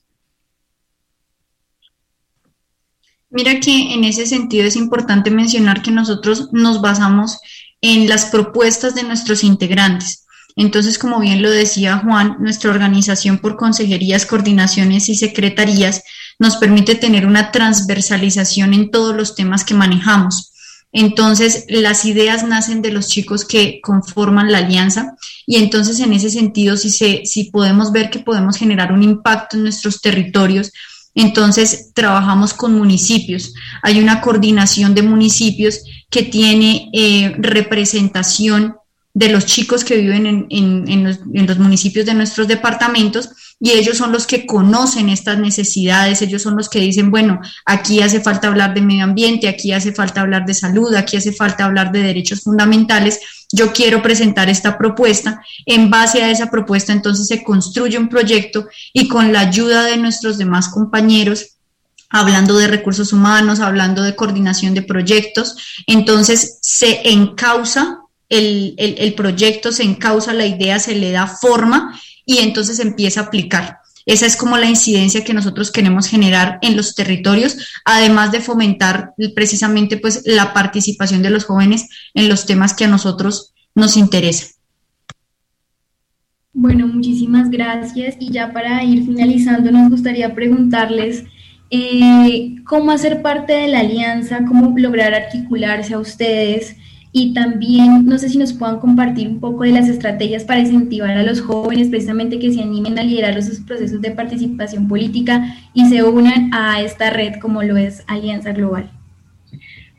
[3.31, 7.37] Mira que en ese sentido es importante mencionar que nosotros nos basamos
[7.81, 10.25] en las propuestas de nuestros integrantes.
[10.55, 16.03] Entonces, como bien lo decía Juan, nuestra organización por consejerías, coordinaciones y secretarías
[16.39, 20.51] nos permite tener una transversalización en todos los temas que manejamos.
[20.91, 25.15] Entonces, las ideas nacen de los chicos que conforman la alianza
[25.45, 29.55] y entonces en ese sentido, si, se, si podemos ver que podemos generar un impacto
[29.55, 30.71] en nuestros territorios,
[31.21, 33.53] entonces trabajamos con municipios.
[33.81, 38.75] Hay una coordinación de municipios que tiene eh, representación
[39.19, 44.25] de los chicos que viven en, los, municipios de nuestros departamentos y ellos son los
[44.25, 48.79] que conocen estas necesidades, ellos son los que dicen, bueno, aquí hace falta hablar de
[48.79, 53.19] medio ambiente, aquí hace falta hablar de salud, aquí hace falta hablar de derechos fundamentales,
[53.51, 58.69] yo quiero presentar esta propuesta, en base a esa propuesta entonces se construye un proyecto
[58.93, 61.57] y con la ayuda de nuestros demás compañeros,
[62.09, 65.57] hablando de recursos humanos, hablando de coordinación de proyectos,
[65.87, 67.99] entonces se encausa
[68.29, 73.79] el, proyecto se encausa, la idea se le da forma y entonces empieza a aplicar.
[74.05, 79.13] Esa es como la incidencia que nosotros queremos generar en los territorios, además de fomentar
[79.35, 84.49] precisamente pues la participación de los jóvenes en los temas que a nosotros nos interesan.
[86.53, 88.15] Bueno, muchísimas gracias.
[88.19, 91.23] Y ya para ir finalizando, nos gustaría preguntarles
[91.69, 96.75] eh, cómo hacer parte de la alianza, cómo lograr articularse a ustedes
[97.11, 101.17] y también no sé si nos puedan compartir un poco de las estrategias para incentivar
[101.17, 105.87] a los jóvenes precisamente que se animen a liderar esos procesos de participación política y
[105.89, 108.91] se unan a esta red como lo es Alianza Global.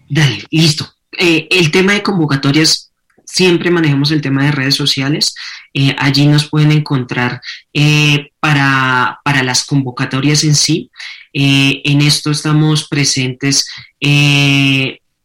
[0.09, 0.93] Dale, listo.
[1.19, 2.93] Eh, el tema de convocatorias,
[3.25, 5.35] siempre manejamos el tema de redes sociales.
[5.75, 7.41] Eh, allí nos pueden encontrar
[7.73, 10.91] eh, para, para, las convocatorias en sí.
[11.33, 13.67] en esto estamos presentes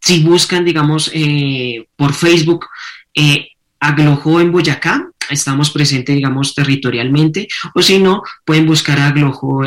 [0.05, 2.67] si buscan, digamos, eh, por Facebook,
[3.15, 3.47] eh,
[3.79, 9.13] Aglojo en Boyacá, estamos presentes, digamos, territorialmente, o si no, pueden buscar a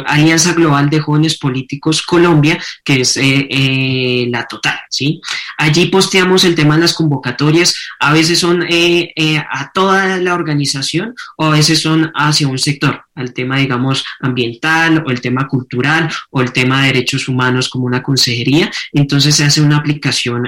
[0.07, 5.21] Alianza Global de Jóvenes Políticos Colombia, que es eh, eh, la total, ¿sí?
[5.57, 9.13] Allí posteamos el tema de las convocatorias, a veces son eh,
[9.51, 15.05] a toda la organización o a veces son hacia un sector, al tema, digamos, ambiental
[15.07, 19.45] o el tema cultural o el tema de derechos humanos como una consejería, entonces se
[19.45, 20.45] hace una aplicación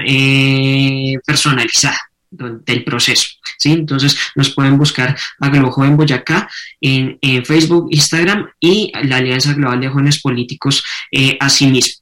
[1.25, 1.97] personalizada
[2.31, 3.27] del proceso.
[3.57, 3.73] ¿sí?
[3.73, 9.81] Entonces nos pueden buscar a Globo en Boyacá en, Facebook, Instagram y la Alianza Global
[9.81, 12.01] de Jóvenes Políticos eh, asimismo.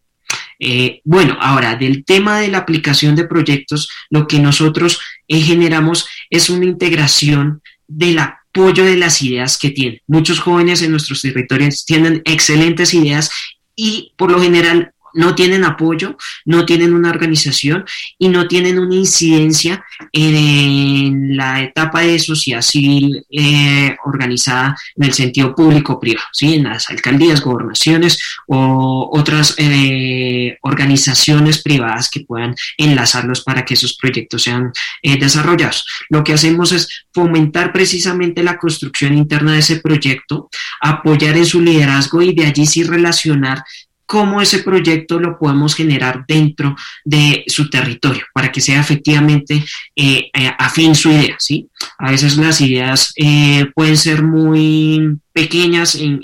[0.60, 6.08] Eh, bueno, ahora del tema de la aplicación de proyectos, lo que nosotros eh, generamos
[6.30, 10.02] es una integración del apoyo de las ideas que tienen.
[10.06, 13.32] Muchos jóvenes en nuestros territorios tienen excelentes ideas
[13.76, 17.84] y por lo general no tienen apoyo, no tienen una organización
[18.18, 25.14] y no tienen una incidencia en la etapa de sociedad civil eh, organizada en el
[25.14, 26.54] sentido público-privado, ¿sí?
[26.56, 28.18] en las alcaldías, gobernaciones
[28.48, 35.86] o otras eh, organizaciones privadas que puedan enlazarlos para que esos proyectos sean eh, desarrollados.
[36.10, 40.50] Lo que hacemos es fomentar precisamente la construcción interna de ese proyecto,
[40.80, 43.66] apoyar en su liderazgo y de allí sí relacionar
[44.10, 49.64] cómo ese proyecto lo podemos generar dentro de su territorio para que sea efectivamente
[49.96, 51.70] eh, eh, afín su idea, ¿sí?
[52.00, 56.20] A veces las ideas eh, pueden ser muy pequeñas en,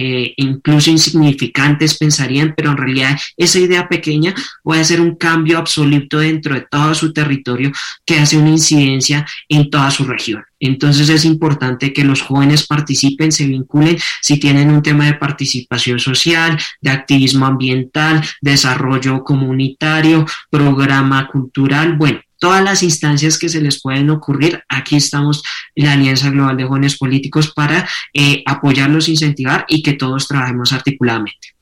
[0.00, 4.32] eh, incluso insignificantes pensarían, pero en realidad esa idea pequeña
[4.62, 7.72] puede hacer un cambio absoluto dentro de todo su territorio
[8.06, 10.44] que hace una incidencia en toda su región.
[10.60, 15.98] Entonces es importante que los jóvenes participen, se vinculen si tienen un tema de participación
[15.98, 21.96] social, de activismo ambiental, desarrollo comunitario, programa cultural.
[21.96, 24.62] Bueno, todas las instancias que se les pueden ocurrir.
[24.68, 25.42] Aquí estamos
[25.74, 31.54] la Alianza Global de Jóvenes Políticos para eh, apoyarlos, incentivar y que todos trabajemos articuladamente.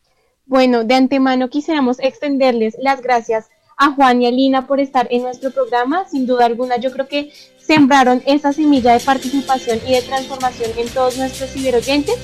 [0.44, 3.46] Bueno, de antemano quisiéramos extenderles las gracias
[3.76, 6.04] a Juan y a Lina por estar en nuestro programa.
[6.08, 10.88] Sin duda alguna, yo creo que sembraron esa semilla de participación y de transformación en
[10.88, 12.14] todos nuestros ciberoyentes.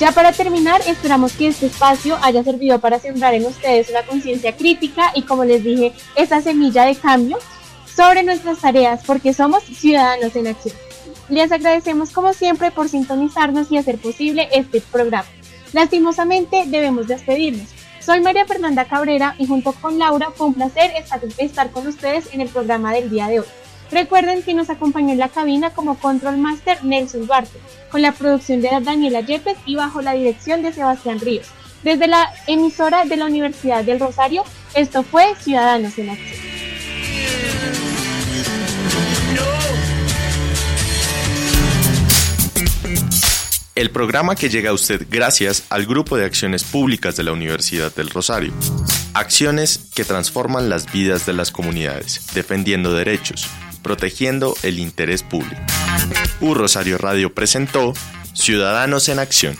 [0.00, 4.56] Ya para terminar, esperamos que este espacio haya servido para sembrar en ustedes una conciencia
[4.56, 7.38] crítica y, como les dije, esa semilla de cambio
[7.94, 10.74] sobre nuestras tareas porque somos ciudadanos en acción.
[11.28, 15.26] Les agradecemos como siempre por sintonizarnos y hacer posible este programa.
[15.72, 17.68] Lastimosamente debemos despedirnos.
[18.00, 20.92] Soy María Fernanda Cabrera y junto con Laura fue un placer
[21.38, 23.46] estar, con ustedes en el programa del día de hoy.
[23.90, 27.58] Recuerden que nos acompañó en la cabina como Control Master Nelson Duarte,
[27.90, 31.46] con la producción de Daniela Yepes y bajo la dirección de Sebastián Ríos.
[31.82, 34.42] Desde la emisora de la Universidad del Rosario,
[34.74, 36.63] esto fue Ciudadanos en Acción.
[43.74, 47.92] El programa que llega a usted gracias al Grupo de Acciones Públicas de la Universidad
[47.92, 48.52] del Rosario.
[49.14, 53.48] Acciones que transforman las vidas de las comunidades, defendiendo derechos,
[53.82, 55.60] protegiendo el interés público.
[56.40, 57.94] U Rosario Radio presentó
[58.32, 59.58] Ciudadanos en Acción.